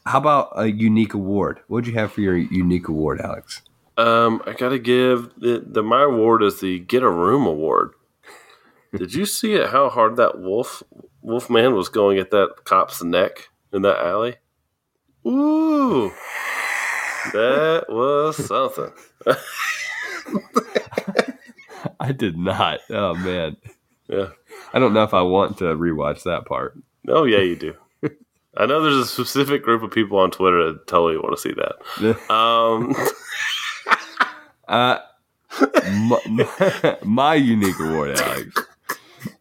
how 0.05 0.17
about 0.17 0.49
a 0.55 0.65
unique 0.69 1.13
award 1.13 1.59
what 1.67 1.77
would 1.77 1.87
you 1.87 1.93
have 1.93 2.11
for 2.11 2.19
your 2.21 2.35
unique 2.35 2.87
award 2.89 3.21
alex 3.21 3.61
Um, 3.97 4.41
I 4.45 4.51
gotta 4.53 4.79
give 4.79 5.31
the, 5.37 5.63
the 5.65 5.83
my 5.83 6.03
award 6.03 6.41
is 6.43 6.59
the 6.59 6.79
Get 6.79 7.03
a 7.03 7.09
Room 7.09 7.45
Award. 7.45 7.91
Did 8.97 9.13
you 9.13 9.25
see 9.25 9.53
it? 9.53 9.69
How 9.69 9.89
hard 9.89 10.15
that 10.17 10.39
wolf 10.39 10.81
wolf 11.21 11.49
man 11.49 11.75
was 11.75 11.87
going 11.87 12.17
at 12.17 12.31
that 12.31 12.63
cop's 12.65 13.01
neck 13.03 13.49
in 13.71 13.83
that 13.83 13.99
alley? 13.99 14.35
Ooh, 15.27 16.11
that 17.33 17.85
was 17.89 18.37
something. 18.45 18.91
i 21.99 22.11
did 22.11 22.37
not 22.37 22.79
oh 22.89 23.13
man 23.15 23.55
Yeah. 24.07 24.29
i 24.73 24.79
don't 24.79 24.93
know 24.93 25.03
if 25.03 25.13
i 25.13 25.21
want 25.21 25.57
to 25.59 25.65
rewatch 25.65 26.23
that 26.23 26.45
part 26.45 26.77
Oh 27.07 27.23
yeah, 27.23 27.39
you 27.39 27.55
do. 27.55 27.73
I 28.57 28.65
know 28.67 28.83
there's 28.83 28.95
a 28.97 29.05
specific 29.05 29.63
group 29.63 29.81
of 29.83 29.89
people 29.89 30.19
on 30.19 30.29
Twitter 30.31 30.73
that 30.73 30.85
totally 30.85 31.17
want 31.17 31.35
to 31.35 31.41
see 31.41 31.53
that. 31.53 32.19
Um, 32.31 32.93
uh 34.67 34.99
my, 35.61 36.19
my, 36.29 36.97
my 37.03 37.35
unique 37.35 37.79
award 37.79 38.19
alex 38.19 38.53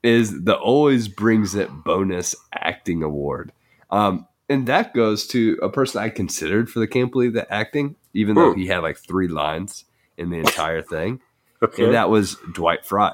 is 0.03 0.45
the 0.45 0.57
always 0.57 1.09
brings 1.09 1.55
it 1.55 1.69
bonus 1.85 2.35
acting 2.55 3.03
award 3.03 3.53
um 3.91 4.27
and 4.49 4.67
that 4.67 4.95
goes 4.95 5.27
to 5.27 5.59
a 5.63 5.69
person 5.69 6.03
i 6.03 6.09
considered 6.09 6.71
for 6.71 6.79
the 6.81 6.87
can't 6.87 7.13
believe 7.13 7.33
that 7.35 7.47
acting 7.51 7.97
even 8.15 8.35
though 8.35 8.53
Hmm. 8.53 8.59
he 8.61 8.67
had 8.67 8.79
like 8.79 8.97
three 8.99 9.29
lines 9.29 9.85
in 10.17 10.31
the 10.31 10.39
entire 10.39 10.83
thing 10.83 11.21
okay. 11.63 11.85
and 11.85 11.95
that 11.95 12.11
was 12.11 12.37
dwight 12.53 12.85
frye 12.85 13.13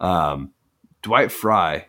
um 0.00 0.52
dwight 1.02 1.30
frye 1.32 1.86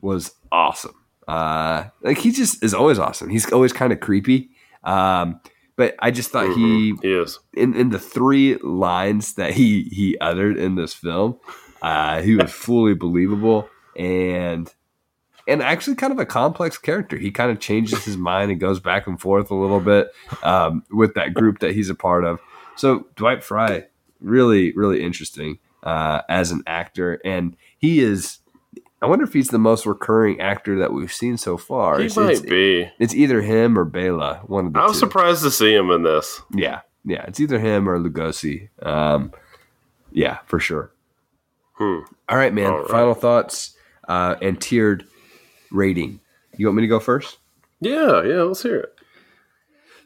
was 0.00 0.32
awesome 0.52 0.94
uh 1.26 1.84
like 2.02 2.18
he 2.18 2.30
just 2.30 2.62
is 2.62 2.74
always 2.74 2.98
awesome 2.98 3.28
he's 3.28 3.50
always 3.52 3.72
kind 3.72 3.92
of 3.92 4.00
creepy 4.00 4.50
um 4.84 5.40
but 5.76 5.94
i 5.98 6.10
just 6.10 6.30
thought 6.30 6.46
he 6.56 6.92
Mhm. 6.92 7.02
he 7.02 7.12
is. 7.12 7.38
in, 7.54 7.74
in 7.74 7.90
the 7.90 7.98
three 7.98 8.56
lines 8.56 9.34
that 9.34 9.52
he 9.54 9.84
he 9.84 10.16
uttered 10.18 10.56
in 10.56 10.74
this 10.74 10.94
film, 10.94 11.38
uh, 11.82 12.20
he 12.22 12.34
was 12.34 12.50
fully 12.50 12.94
believable 12.94 13.68
and 13.96 14.72
and 15.48 15.62
actually 15.62 15.96
kind 15.96 16.12
of 16.12 16.18
a 16.18 16.26
complex 16.26 16.78
character. 16.78 17.16
He 17.16 17.30
kind 17.32 17.50
of 17.50 17.58
changes 17.58 18.04
his 18.04 18.16
mind 18.16 18.50
and 18.52 18.60
goes 18.60 18.78
back 18.78 19.06
and 19.06 19.20
forth 19.20 19.50
a 19.50 19.54
little 19.54 19.80
bit 19.80 20.12
um, 20.42 20.84
with 20.90 21.14
that 21.14 21.34
group 21.34 21.58
that 21.60 21.72
he's 21.74 21.90
a 21.90 21.94
part 21.94 22.24
of. 22.24 22.38
So 22.76 23.06
Dwight 23.16 23.42
Frye, 23.42 23.86
really 24.20 24.72
really 24.72 25.02
interesting 25.02 25.58
uh, 25.82 26.20
as 26.28 26.50
an 26.52 26.62
actor, 26.66 27.20
and 27.24 27.56
he 27.78 28.00
is. 28.00 28.38
I 29.00 29.06
wonder 29.06 29.24
if 29.24 29.32
he's 29.32 29.48
the 29.48 29.58
most 29.60 29.86
recurring 29.86 30.40
actor 30.40 30.76
that 30.80 30.92
we've 30.92 31.12
seen 31.12 31.36
so 31.36 31.56
far. 31.56 32.00
He 32.00 32.06
It's, 32.06 32.16
might 32.16 32.30
it's, 32.32 32.40
be. 32.40 32.90
it's 32.98 33.14
either 33.14 33.42
him 33.42 33.78
or 33.78 33.84
Bela. 33.84 34.40
One 34.46 34.66
of 34.66 34.72
the 34.72 34.80
I 34.80 34.86
was 34.86 34.94
two. 34.94 34.98
surprised 35.06 35.44
to 35.44 35.52
see 35.52 35.72
him 35.72 35.90
in 35.92 36.02
this. 36.02 36.40
Yeah, 36.52 36.80
yeah, 37.04 37.22
it's 37.28 37.38
either 37.38 37.60
him 37.60 37.88
or 37.88 37.96
Lugosi. 38.00 38.68
Um, 38.84 39.32
yeah, 40.10 40.38
for 40.46 40.58
sure. 40.58 40.90
Hmm. 41.74 42.00
All 42.28 42.36
right, 42.36 42.52
man. 42.52 42.66
All 42.72 42.78
right. 42.80 42.88
Final 42.90 43.14
thoughts 43.14 43.76
uh, 44.08 44.34
and 44.42 44.60
tiered 44.60 45.06
rating. 45.70 46.20
You 46.56 46.66
want 46.66 46.76
me 46.76 46.82
to 46.82 46.88
go 46.88 47.00
first? 47.00 47.38
Yeah, 47.80 48.22
yeah. 48.22 48.42
Let's 48.42 48.62
hear 48.62 48.80
it. 48.80 48.98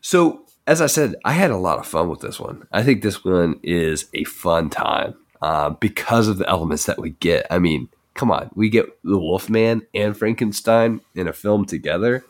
So, 0.01 0.45
as 0.67 0.81
I 0.81 0.87
said, 0.87 1.15
I 1.25 1.33
had 1.33 1.51
a 1.51 1.57
lot 1.57 1.79
of 1.79 1.87
fun 1.87 2.09
with 2.09 2.21
this 2.21 2.39
one. 2.39 2.67
I 2.73 2.83
think 2.83 3.03
this 3.03 3.25
one 3.25 3.59
is 3.63 4.07
a 4.15 4.25
fun 4.25 4.71
time 4.71 5.15
uh, 5.41 5.71
because 5.71 6.29
of 6.29 6.39
the 6.39 6.49
elements 6.49 6.87
that 6.87 7.01
we 7.01 7.11
get. 7.11 7.47
I 7.51 7.59
mean, 7.59 7.89
come 8.15 8.31
on, 8.31 8.51
we 8.55 8.69
get 8.69 8.87
the 9.03 9.19
Wolfman 9.19 9.87
and 9.95 10.17
Frankenstein 10.17 11.01
in 11.15 11.29
a 11.29 11.33
film 11.33 11.65
together. 11.65 12.25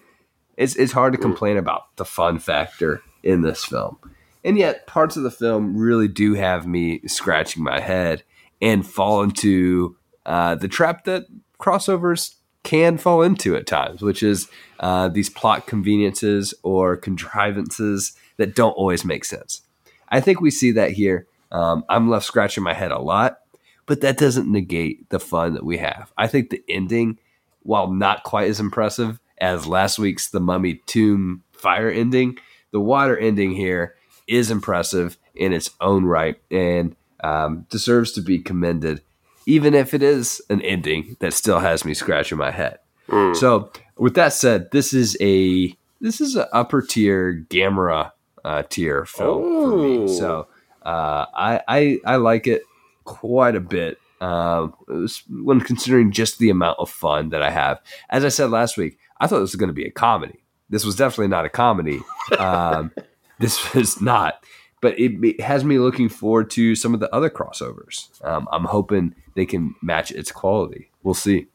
It's 0.56 0.76
it's 0.76 0.92
hard 0.92 1.12
to 1.14 1.18
complain 1.18 1.56
about 1.56 1.96
the 1.96 2.04
fun 2.04 2.38
factor 2.38 3.02
in 3.22 3.42
this 3.42 3.64
film, 3.64 3.98
and 4.44 4.58
yet 4.58 4.86
parts 4.86 5.16
of 5.16 5.22
the 5.22 5.30
film 5.30 5.76
really 5.76 6.08
do 6.08 6.34
have 6.34 6.66
me 6.66 7.00
scratching 7.06 7.62
my 7.64 7.80
head 7.80 8.22
and 8.60 8.86
fall 8.86 9.22
into 9.22 9.96
uh, 10.26 10.54
the 10.54 10.68
trap 10.68 11.04
that 11.04 11.24
crossovers 11.58 12.34
can 12.62 12.96
fall 12.96 13.22
into 13.22 13.56
at 13.56 13.66
times, 13.66 14.02
which 14.02 14.22
is 14.22 14.48
uh, 14.80 15.08
these 15.08 15.28
plot 15.28 15.66
conveniences 15.66 16.54
or 16.62 16.96
contrivances 16.96 18.12
that 18.36 18.54
don't 18.54 18.72
always 18.72 19.04
make 19.04 19.24
sense. 19.24 19.62
I 20.08 20.20
think 20.20 20.40
we 20.40 20.50
see 20.50 20.72
that 20.72 20.92
here. 20.92 21.26
Um, 21.50 21.84
I'm 21.88 22.08
left 22.08 22.26
scratching 22.26 22.62
my 22.62 22.74
head 22.74 22.92
a 22.92 22.98
lot, 22.98 23.38
but 23.86 24.00
that 24.00 24.18
doesn't 24.18 24.50
negate 24.50 25.08
the 25.10 25.20
fun 25.20 25.54
that 25.54 25.64
we 25.64 25.78
have. 25.78 26.12
I 26.16 26.26
think 26.26 26.50
the 26.50 26.62
ending, 26.68 27.18
while 27.62 27.90
not 27.90 28.22
quite 28.22 28.48
as 28.48 28.60
impressive 28.60 29.18
as 29.38 29.66
last 29.66 29.98
week's 29.98 30.30
The 30.30 30.40
Mummy's 30.40 30.80
Tomb 30.86 31.42
fire 31.52 31.90
ending, 31.90 32.38
the 32.70 32.80
water 32.80 33.16
ending 33.16 33.52
here 33.52 33.94
is 34.26 34.50
impressive 34.50 35.18
in 35.34 35.52
its 35.52 35.70
own 35.80 36.04
right 36.04 36.36
and 36.50 36.96
um, 37.22 37.66
deserves 37.70 38.12
to 38.12 38.20
be 38.20 38.38
commended, 38.38 39.02
even 39.46 39.74
if 39.74 39.94
it 39.94 40.02
is 40.02 40.40
an 40.50 40.60
ending 40.62 41.16
that 41.20 41.32
still 41.32 41.58
has 41.60 41.84
me 41.84 41.94
scratching 41.94 42.38
my 42.38 42.50
head. 42.50 42.78
Mm. 43.08 43.36
So, 43.36 43.70
with 43.96 44.14
that 44.14 44.32
said, 44.32 44.70
this 44.70 44.92
is 44.92 45.16
a 45.20 45.76
this 46.00 46.20
is 46.20 46.36
an 46.36 46.46
upper 46.52 46.82
tier 46.82 47.44
Gamera 47.48 48.12
uh, 48.44 48.62
tier 48.68 49.04
film 49.04 49.42
for 49.42 49.76
me. 49.76 50.08
So, 50.08 50.48
uh, 50.84 51.26
I, 51.34 51.60
I 51.68 51.98
I 52.04 52.16
like 52.16 52.46
it 52.46 52.62
quite 53.04 53.56
a 53.56 53.60
bit. 53.60 53.98
Um, 54.20 54.74
was- 54.86 55.22
when 55.28 55.60
considering 55.60 56.12
just 56.12 56.38
the 56.38 56.50
amount 56.50 56.78
of 56.78 56.88
fun 56.88 57.30
that 57.30 57.42
I 57.42 57.50
have, 57.50 57.80
as 58.08 58.24
I 58.24 58.28
said 58.28 58.50
last 58.50 58.76
week, 58.76 58.98
I 59.20 59.26
thought 59.26 59.40
this 59.40 59.50
was 59.52 59.56
going 59.56 59.68
to 59.68 59.74
be 59.74 59.84
a 59.84 59.90
comedy. 59.90 60.44
This 60.70 60.84
was 60.84 60.96
definitely 60.96 61.28
not 61.28 61.44
a 61.44 61.50
comedy. 61.50 62.00
Um, 62.38 62.92
this 63.40 63.74
is 63.74 64.00
not. 64.00 64.44
But 64.80 64.98
it, 64.98 65.12
it 65.24 65.40
has 65.40 65.64
me 65.64 65.78
looking 65.78 66.08
forward 66.08 66.50
to 66.52 66.74
some 66.76 66.94
of 66.94 67.00
the 67.00 67.12
other 67.14 67.28
crossovers. 67.30 68.08
Um, 68.24 68.48
I'm 68.52 68.64
hoping 68.64 69.14
they 69.34 69.46
can 69.46 69.74
match 69.82 70.10
its 70.10 70.32
quality. 70.32 70.90
We'll 71.02 71.14
see. 71.14 71.46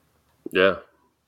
Yeah. 0.51 0.77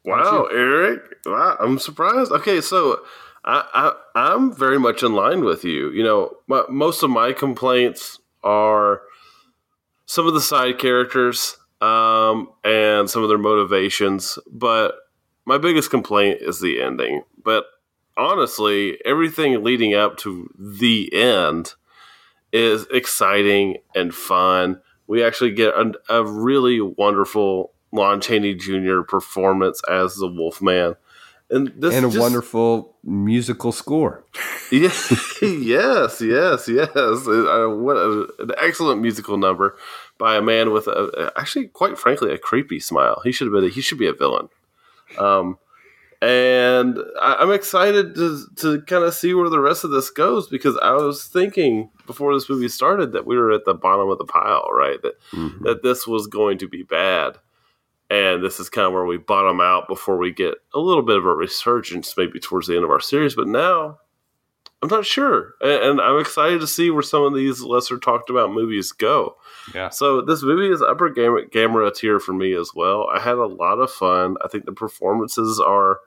Wow, 0.05 0.45
Eric. 0.51 1.01
Wow, 1.25 1.57
I'm 1.59 1.77
surprised. 1.77 2.31
Okay, 2.31 2.61
so 2.61 3.01
I, 3.43 3.93
I 4.15 4.29
I'm 4.29 4.53
very 4.53 4.79
much 4.79 5.03
in 5.03 5.13
line 5.13 5.43
with 5.43 5.63
you. 5.63 5.91
You 5.91 6.03
know, 6.03 6.37
my, 6.47 6.63
most 6.69 7.03
of 7.03 7.09
my 7.09 7.33
complaints 7.33 8.19
are 8.43 9.01
some 10.05 10.25
of 10.25 10.33
the 10.33 10.41
side 10.41 10.79
characters 10.79 11.57
um, 11.81 12.49
and 12.63 13.09
some 13.09 13.23
of 13.23 13.29
their 13.29 13.37
motivations, 13.37 14.39
but 14.49 14.95
my 15.45 15.57
biggest 15.57 15.89
complaint 15.89 16.39
is 16.41 16.59
the 16.59 16.81
ending. 16.81 17.23
But 17.43 17.65
honestly, 18.17 18.97
everything 19.05 19.63
leading 19.63 19.93
up 19.93 20.17
to 20.17 20.49
the 20.57 21.13
end 21.13 21.73
is 22.51 22.85
exciting 22.91 23.77
and 23.95 24.13
fun. 24.13 24.81
We 25.09 25.23
actually 25.23 25.51
get 25.51 25.73
a, 25.73 25.91
a 26.07 26.23
really 26.23 26.79
wonderful 26.79 27.73
Lon 27.91 28.21
Chaney 28.21 28.53
Jr. 28.53 29.01
performance 29.01 29.81
as 29.89 30.15
the 30.15 30.27
Wolfman. 30.27 30.95
And 31.49 31.73
this 31.75 31.95
and 31.95 32.05
a 32.05 32.09
just- 32.09 32.19
wonderful 32.21 32.95
musical 33.03 33.71
score. 33.71 34.23
Yeah, 34.71 34.91
yes, 35.41 36.21
yes, 36.21 36.67
yes. 36.69 36.95
Uh, 36.95 37.65
what 37.75 37.97
a, 37.97 38.27
an 38.37 38.51
excellent 38.59 39.01
musical 39.01 39.35
number 39.35 39.75
by 40.19 40.35
a 40.35 40.43
man 40.43 40.71
with 40.71 40.85
a, 40.87 41.31
actually, 41.35 41.69
quite 41.69 41.97
frankly, 41.97 42.31
a 42.31 42.37
creepy 42.37 42.79
smile. 42.79 43.19
He 43.23 43.31
should 43.31 43.47
have 43.47 43.53
been. 43.53 43.63
A, 43.63 43.69
he 43.73 43.81
should 43.81 43.97
be 43.97 44.05
a 44.05 44.13
villain. 44.13 44.47
Um, 45.17 45.57
and 46.21 46.99
I, 47.19 47.37
I'm 47.39 47.51
excited 47.51 48.13
to 48.13 48.45
to 48.57 48.81
kind 48.81 49.03
of 49.05 49.15
see 49.15 49.33
where 49.33 49.49
the 49.49 49.59
rest 49.59 49.83
of 49.83 49.89
this 49.89 50.11
goes 50.11 50.47
because 50.47 50.77
I 50.83 50.91
was 50.91 51.25
thinking 51.25 51.89
before 52.09 52.33
this 52.33 52.49
movie 52.49 52.67
started 52.67 53.11
that 53.11 53.27
we 53.27 53.37
were 53.37 53.51
at 53.51 53.65
the 53.65 53.75
bottom 53.75 54.09
of 54.09 54.17
the 54.17 54.25
pile, 54.25 54.67
right? 54.73 54.99
That 55.03 55.21
mm-hmm. 55.31 55.63
that 55.63 55.83
this 55.83 56.07
was 56.07 56.25
going 56.25 56.57
to 56.57 56.67
be 56.67 56.81
bad. 56.81 57.37
And 58.09 58.43
this 58.43 58.59
is 58.59 58.69
kind 58.69 58.87
of 58.87 58.93
where 58.93 59.05
we 59.05 59.17
bottom 59.17 59.61
out 59.61 59.87
before 59.87 60.17
we 60.17 60.31
get 60.31 60.55
a 60.73 60.79
little 60.79 61.03
bit 61.03 61.17
of 61.17 61.25
a 61.25 61.35
resurgence, 61.35 62.17
maybe 62.17 62.39
towards 62.39 62.65
the 62.65 62.75
end 62.75 62.83
of 62.83 62.89
our 62.89 62.99
series. 62.99 63.35
But 63.35 63.47
now 63.47 63.99
I'm 64.81 64.89
not 64.89 65.05
sure, 65.05 65.53
and, 65.61 65.83
and 65.83 66.01
I'm 66.01 66.19
excited 66.19 66.61
to 66.61 66.67
see 66.67 66.89
where 66.89 67.03
some 67.03 67.23
of 67.23 67.35
these 67.35 67.61
lesser 67.61 67.99
talked 67.99 68.31
about 68.31 68.51
movies 68.51 68.91
go. 68.91 69.35
Yeah. 69.75 69.89
So 69.89 70.21
this 70.21 70.41
movie 70.41 70.73
is 70.73 70.81
upper 70.81 71.09
gamma, 71.09 71.45
gamma 71.51 71.91
tier 71.91 72.19
for 72.19 72.33
me 72.33 72.53
as 72.53 72.71
well. 72.73 73.07
I 73.13 73.19
had 73.19 73.35
a 73.35 73.45
lot 73.45 73.75
of 73.75 73.91
fun. 73.91 74.37
I 74.43 74.47
think 74.47 74.65
the 74.65 74.71
performances 74.71 75.59
are 75.59 75.99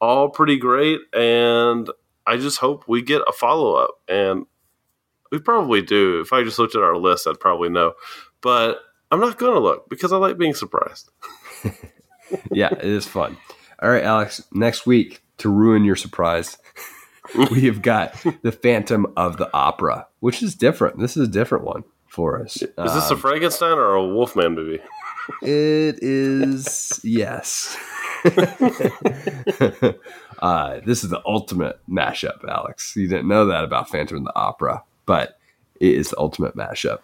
all 0.00 0.28
pretty 0.28 0.58
great, 0.58 1.00
and 1.12 1.90
I 2.26 2.36
just 2.36 2.58
hope 2.58 2.86
we 2.86 3.00
get 3.00 3.22
a 3.26 3.32
follow 3.32 3.74
up. 3.74 3.90
And 4.06 4.44
we 5.30 5.38
probably 5.38 5.82
do. 5.82 6.20
If 6.20 6.32
I 6.32 6.42
just 6.42 6.58
looked 6.58 6.74
at 6.74 6.82
our 6.82 6.96
list, 6.96 7.26
I'd 7.26 7.40
probably 7.40 7.68
know. 7.68 7.94
But 8.40 8.80
I'm 9.10 9.20
not 9.20 9.38
going 9.38 9.54
to 9.54 9.60
look 9.60 9.88
because 9.88 10.12
I 10.12 10.16
like 10.16 10.38
being 10.38 10.54
surprised. 10.54 11.10
yeah, 12.52 12.72
it 12.72 12.84
is 12.84 13.06
fun. 13.06 13.36
All 13.82 13.90
right, 13.90 14.04
Alex. 14.04 14.42
Next 14.52 14.86
week, 14.86 15.22
to 15.38 15.48
ruin 15.48 15.84
your 15.84 15.96
surprise, 15.96 16.58
we 17.50 17.62
have 17.62 17.82
got 17.82 18.14
the 18.42 18.52
Phantom 18.52 19.06
of 19.16 19.36
the 19.36 19.50
Opera, 19.52 20.06
which 20.20 20.42
is 20.42 20.54
different. 20.54 20.98
This 20.98 21.16
is 21.16 21.28
a 21.28 21.30
different 21.30 21.64
one 21.64 21.84
for 22.06 22.42
us. 22.42 22.56
Is 22.56 22.94
this 22.94 23.10
a 23.10 23.16
Frankenstein 23.16 23.78
or 23.78 23.94
a 23.94 24.06
Wolfman 24.06 24.54
movie? 24.54 24.82
It 25.42 26.02
is 26.02 27.00
yes. 27.04 27.76
uh, 30.38 30.80
this 30.84 31.04
is 31.04 31.10
the 31.10 31.22
ultimate 31.24 31.78
mashup, 31.88 32.48
Alex. 32.48 32.96
You 32.96 33.08
didn't 33.08 33.28
know 33.28 33.46
that 33.46 33.64
about 33.64 33.90
Phantom 33.90 34.18
of 34.18 34.24
the 34.24 34.34
Opera, 34.34 34.82
but 35.08 35.38
it 35.80 35.94
is 35.94 36.10
the 36.10 36.18
ultimate 36.18 36.54
mashup. 36.54 36.98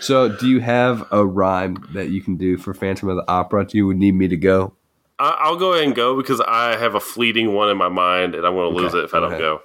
so, 0.00 0.28
do 0.28 0.46
you 0.46 0.60
have 0.60 1.04
a 1.10 1.26
rhyme 1.26 1.78
that 1.94 2.10
you 2.10 2.20
can 2.20 2.36
do 2.36 2.58
for 2.58 2.74
Phantom 2.74 3.08
of 3.08 3.16
the 3.16 3.24
Opera? 3.26 3.66
Do 3.66 3.78
you 3.78 3.86
would 3.86 3.96
need 3.96 4.14
me 4.14 4.28
to 4.28 4.36
go? 4.36 4.74
I'll 5.18 5.56
go 5.56 5.72
ahead 5.72 5.86
and 5.86 5.94
go 5.96 6.14
because 6.16 6.42
I 6.42 6.76
have 6.76 6.94
a 6.94 7.00
fleeting 7.00 7.54
one 7.54 7.70
in 7.70 7.78
my 7.78 7.88
mind, 7.88 8.34
and 8.34 8.46
I'm 8.46 8.52
going 8.54 8.70
to 8.70 8.76
lose 8.76 8.92
Okay, 8.94 8.98
it 8.98 9.04
if 9.04 9.14
I 9.14 9.20
don't 9.20 9.32
ahead. 9.32 9.40
go. 9.40 9.60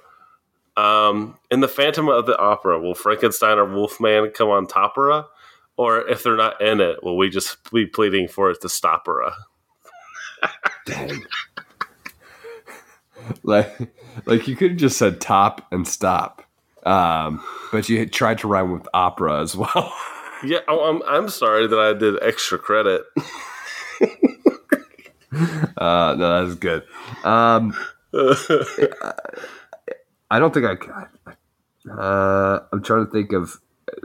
Um, 0.82 1.36
in 1.50 1.60
the 1.60 1.68
Phantom 1.68 2.08
of 2.08 2.24
the 2.24 2.38
Opera, 2.38 2.80
will 2.80 2.94
Frankenstein 2.94 3.58
or 3.58 3.66
Wolfman 3.66 4.30
come 4.30 4.48
on 4.48 4.66
top 4.66 4.96
her? 4.96 5.26
Or 5.76 6.08
if 6.08 6.22
they're 6.22 6.36
not 6.36 6.62
in 6.62 6.80
it, 6.80 7.02
will 7.02 7.18
we 7.18 7.28
just 7.28 7.70
be 7.70 7.84
pleading 7.86 8.28
for 8.28 8.50
it 8.50 8.62
to 8.62 8.70
stop 8.70 9.06
her? 9.06 9.32
Dang. 10.86 11.24
like, 13.42 13.90
like 14.26 14.48
you 14.48 14.56
could 14.56 14.72
have 14.72 14.80
just 14.80 14.98
said 14.98 15.20
top 15.20 15.66
and 15.72 15.86
stop, 15.86 16.44
um, 16.84 17.42
but 17.70 17.88
you 17.88 17.98
had 17.98 18.12
tried 18.12 18.38
to 18.38 18.48
rhyme 18.48 18.72
with 18.72 18.88
opera 18.94 19.40
as 19.40 19.56
well. 19.56 19.94
Yeah, 20.44 20.58
oh, 20.66 20.80
I'm, 20.90 21.02
I'm 21.04 21.28
sorry 21.28 21.68
that 21.68 21.78
I 21.78 21.92
did 21.92 22.20
extra 22.20 22.58
credit. 22.58 23.04
Uh, 25.76 26.14
no, 26.18 26.44
that's 26.44 26.58
good. 26.58 26.82
Um, 27.24 27.74
I 30.30 30.38
don't 30.38 30.52
think 30.52 30.66
I. 30.66 31.90
Uh, 31.90 32.60
I'm 32.72 32.82
trying 32.82 33.06
to 33.06 33.10
think 33.10 33.32
of 33.32 33.60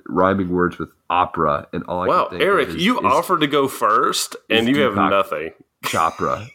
rhyming 0.08 0.50
words 0.50 0.78
with 0.78 0.90
opera, 1.10 1.68
and 1.74 1.84
all 1.84 2.02
I 2.04 2.08
wow, 2.08 2.28
Eric, 2.32 2.70
is, 2.70 2.76
you 2.78 2.98
is 3.00 3.06
offered 3.06 3.42
to 3.42 3.48
go 3.48 3.68
first, 3.68 4.36
and 4.50 4.68
you 4.68 4.80
have 4.82 4.96
nothing. 4.96 5.52
chopra. 5.84 6.48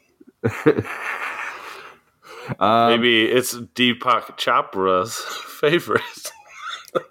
Um, 2.59 2.91
Maybe 2.91 3.25
it's 3.25 3.55
Deepak 3.55 4.37
Chopra's 4.39 5.17
favorite. 5.61 6.33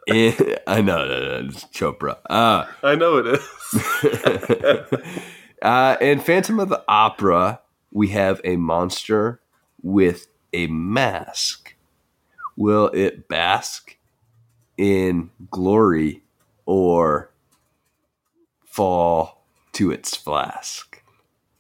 eh, 0.07 0.57
I 0.67 0.81
know, 0.81 1.05
no, 1.05 1.19
no, 1.19 1.47
it's 1.47 1.65
Chopra. 1.65 2.17
Uh, 2.29 2.65
I 2.83 2.95
know 2.95 3.17
it 3.17 3.27
is. 3.27 4.99
uh, 5.61 5.97
in 6.01 6.19
Phantom 6.19 6.59
of 6.59 6.69
the 6.69 6.83
Opera, 6.87 7.61
we 7.91 8.09
have 8.09 8.41
a 8.43 8.57
monster 8.57 9.41
with 9.81 10.27
a 10.53 10.67
mask. 10.67 11.75
Will 12.57 12.87
it 12.93 13.27
bask 13.27 13.97
in 14.77 15.31
glory 15.49 16.23
or 16.65 17.31
fall 18.65 19.45
to 19.73 19.91
its 19.91 20.15
flask? 20.15 21.01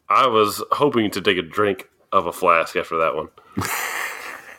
I 0.09 0.27
was 0.27 0.61
hoping 0.71 1.09
to 1.11 1.21
take 1.21 1.37
a 1.37 1.41
drink 1.41 1.87
of 2.11 2.27
a 2.27 2.33
flask 2.33 2.75
after 2.75 2.97
that 2.97 3.15
one. 3.15 3.29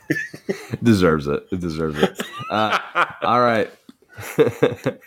It 0.09 0.83
deserves 0.83 1.27
it. 1.27 1.47
It 1.51 1.61
deserves 1.61 2.03
it. 2.03 2.21
Uh, 2.51 2.79
all 3.23 3.41
right. 3.41 3.71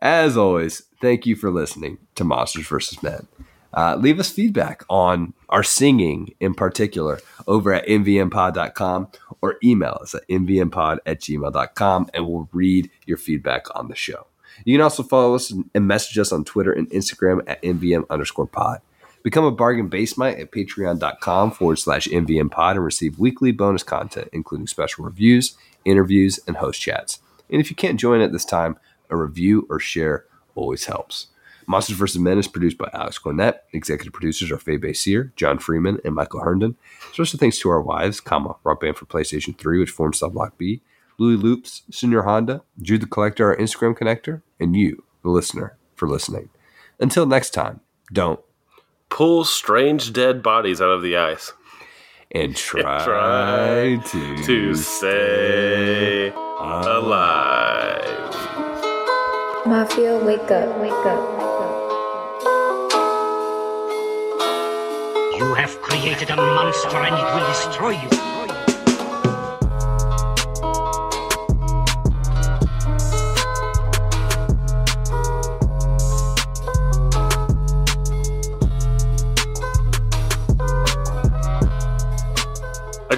As 0.00 0.36
always, 0.36 0.82
thank 1.00 1.26
you 1.26 1.36
for 1.36 1.50
listening 1.50 1.98
to 2.14 2.24
Monsters 2.24 2.66
vs. 2.66 3.02
Men. 3.02 3.26
Uh, 3.72 3.96
leave 3.96 4.20
us 4.20 4.30
feedback 4.30 4.84
on 4.88 5.34
our 5.48 5.64
singing 5.64 6.32
in 6.38 6.54
particular 6.54 7.20
over 7.46 7.72
at 7.72 7.86
mvmpod.com 7.86 9.08
or 9.40 9.56
email 9.64 9.98
us 10.00 10.14
at 10.14 10.26
mvmpod 10.28 10.98
at 11.06 11.20
gmail.com 11.20 12.08
and 12.14 12.26
we'll 12.26 12.48
read 12.52 12.88
your 13.04 13.16
feedback 13.16 13.66
on 13.74 13.88
the 13.88 13.96
show. 13.96 14.26
You 14.64 14.74
can 14.76 14.82
also 14.82 15.02
follow 15.02 15.34
us 15.34 15.50
and 15.50 15.88
message 15.88 16.18
us 16.18 16.30
on 16.30 16.44
Twitter 16.44 16.72
and 16.72 16.88
Instagram 16.90 17.42
at 17.48 17.60
mvm 17.62 18.04
underscore 18.10 18.46
pod. 18.46 18.80
Become 19.24 19.46
a 19.46 19.50
bargain 19.50 19.88
basemite 19.88 20.38
at 20.38 20.52
patreon.com 20.52 21.50
forward 21.52 21.78
slash 21.78 22.06
MVM 22.06 22.50
pod 22.50 22.76
and 22.76 22.84
receive 22.84 23.18
weekly 23.18 23.52
bonus 23.52 23.82
content, 23.82 24.28
including 24.34 24.66
special 24.66 25.02
reviews, 25.02 25.56
interviews, 25.86 26.38
and 26.46 26.58
host 26.58 26.78
chats. 26.78 27.20
And 27.50 27.58
if 27.58 27.70
you 27.70 27.74
can't 27.74 27.98
join 27.98 28.20
at 28.20 28.32
this 28.32 28.44
time, 28.44 28.76
a 29.08 29.16
review 29.16 29.66
or 29.70 29.80
share 29.80 30.26
always 30.54 30.84
helps. 30.84 31.28
Monsters 31.66 31.96
vs. 31.96 32.20
Men 32.20 32.36
is 32.36 32.46
produced 32.46 32.76
by 32.76 32.90
Alex 32.92 33.18
Cornett. 33.18 33.60
Executive 33.72 34.12
producers 34.12 34.50
are 34.50 34.58
Faye 34.58 34.76
Basier, 34.76 35.32
John 35.36 35.58
Freeman, 35.58 36.00
and 36.04 36.14
Michael 36.14 36.40
Herndon. 36.40 36.76
Special 37.12 37.38
thanks 37.38 37.58
to 37.60 37.70
our 37.70 37.80
wives, 37.80 38.20
comma, 38.20 38.56
Rock 38.62 38.80
Band 38.80 38.98
for 38.98 39.06
PlayStation 39.06 39.56
3, 39.56 39.78
which 39.78 39.90
forms 39.90 40.20
Subblock 40.20 40.52
B, 40.58 40.82
Louis 41.18 41.36
Loops, 41.36 41.82
Senior 41.90 42.24
Honda, 42.24 42.62
Jude 42.82 43.00
the 43.00 43.06
Collector, 43.06 43.48
our 43.48 43.56
Instagram 43.56 43.96
connector, 43.96 44.42
and 44.60 44.76
you, 44.76 45.04
the 45.22 45.30
listener, 45.30 45.78
for 45.94 46.06
listening. 46.06 46.50
Until 47.00 47.24
next 47.24 47.50
time, 47.54 47.80
don't 48.12 48.40
Pull 49.14 49.44
strange 49.44 50.12
dead 50.12 50.42
bodies 50.42 50.80
out 50.80 50.90
of 50.90 51.00
the 51.00 51.16
ice 51.16 51.52
and 52.32 52.56
try, 52.56 53.04
try 53.04 53.96
to, 54.04 54.42
to 54.44 54.74
stay 54.74 56.32
alive. 56.58 58.02
Mafia, 59.66 60.18
wake 60.18 60.50
up, 60.50 60.80
wake 60.80 60.90
up, 61.06 61.20
wake 61.30 61.60
up. 61.62 61.74
You 65.38 65.54
have 65.54 65.80
created 65.80 66.30
a 66.30 66.36
monster 66.36 66.96
and 66.96 67.14
it 67.14 67.22
will 67.22 67.46
destroy 67.46 67.90
you. 67.90 68.33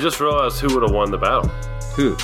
Just 0.07 0.21
realized 0.21 0.61
who 0.61 0.73
would 0.73 0.85
have 0.85 0.93
won 0.93 1.11
the 1.11 1.19
battle. 1.19 1.49
Who? 1.97 2.15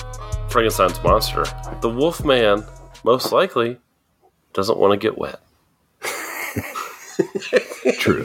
Frankenstein's 0.48 1.02
monster. 1.02 1.44
The 1.80 1.88
Wolfman, 1.88 2.62
most 3.02 3.32
likely, 3.32 3.76
doesn't 4.52 4.78
want 4.78 4.92
to 4.92 4.96
get 5.04 5.18
wet. 5.18 5.40
True. 7.98 8.24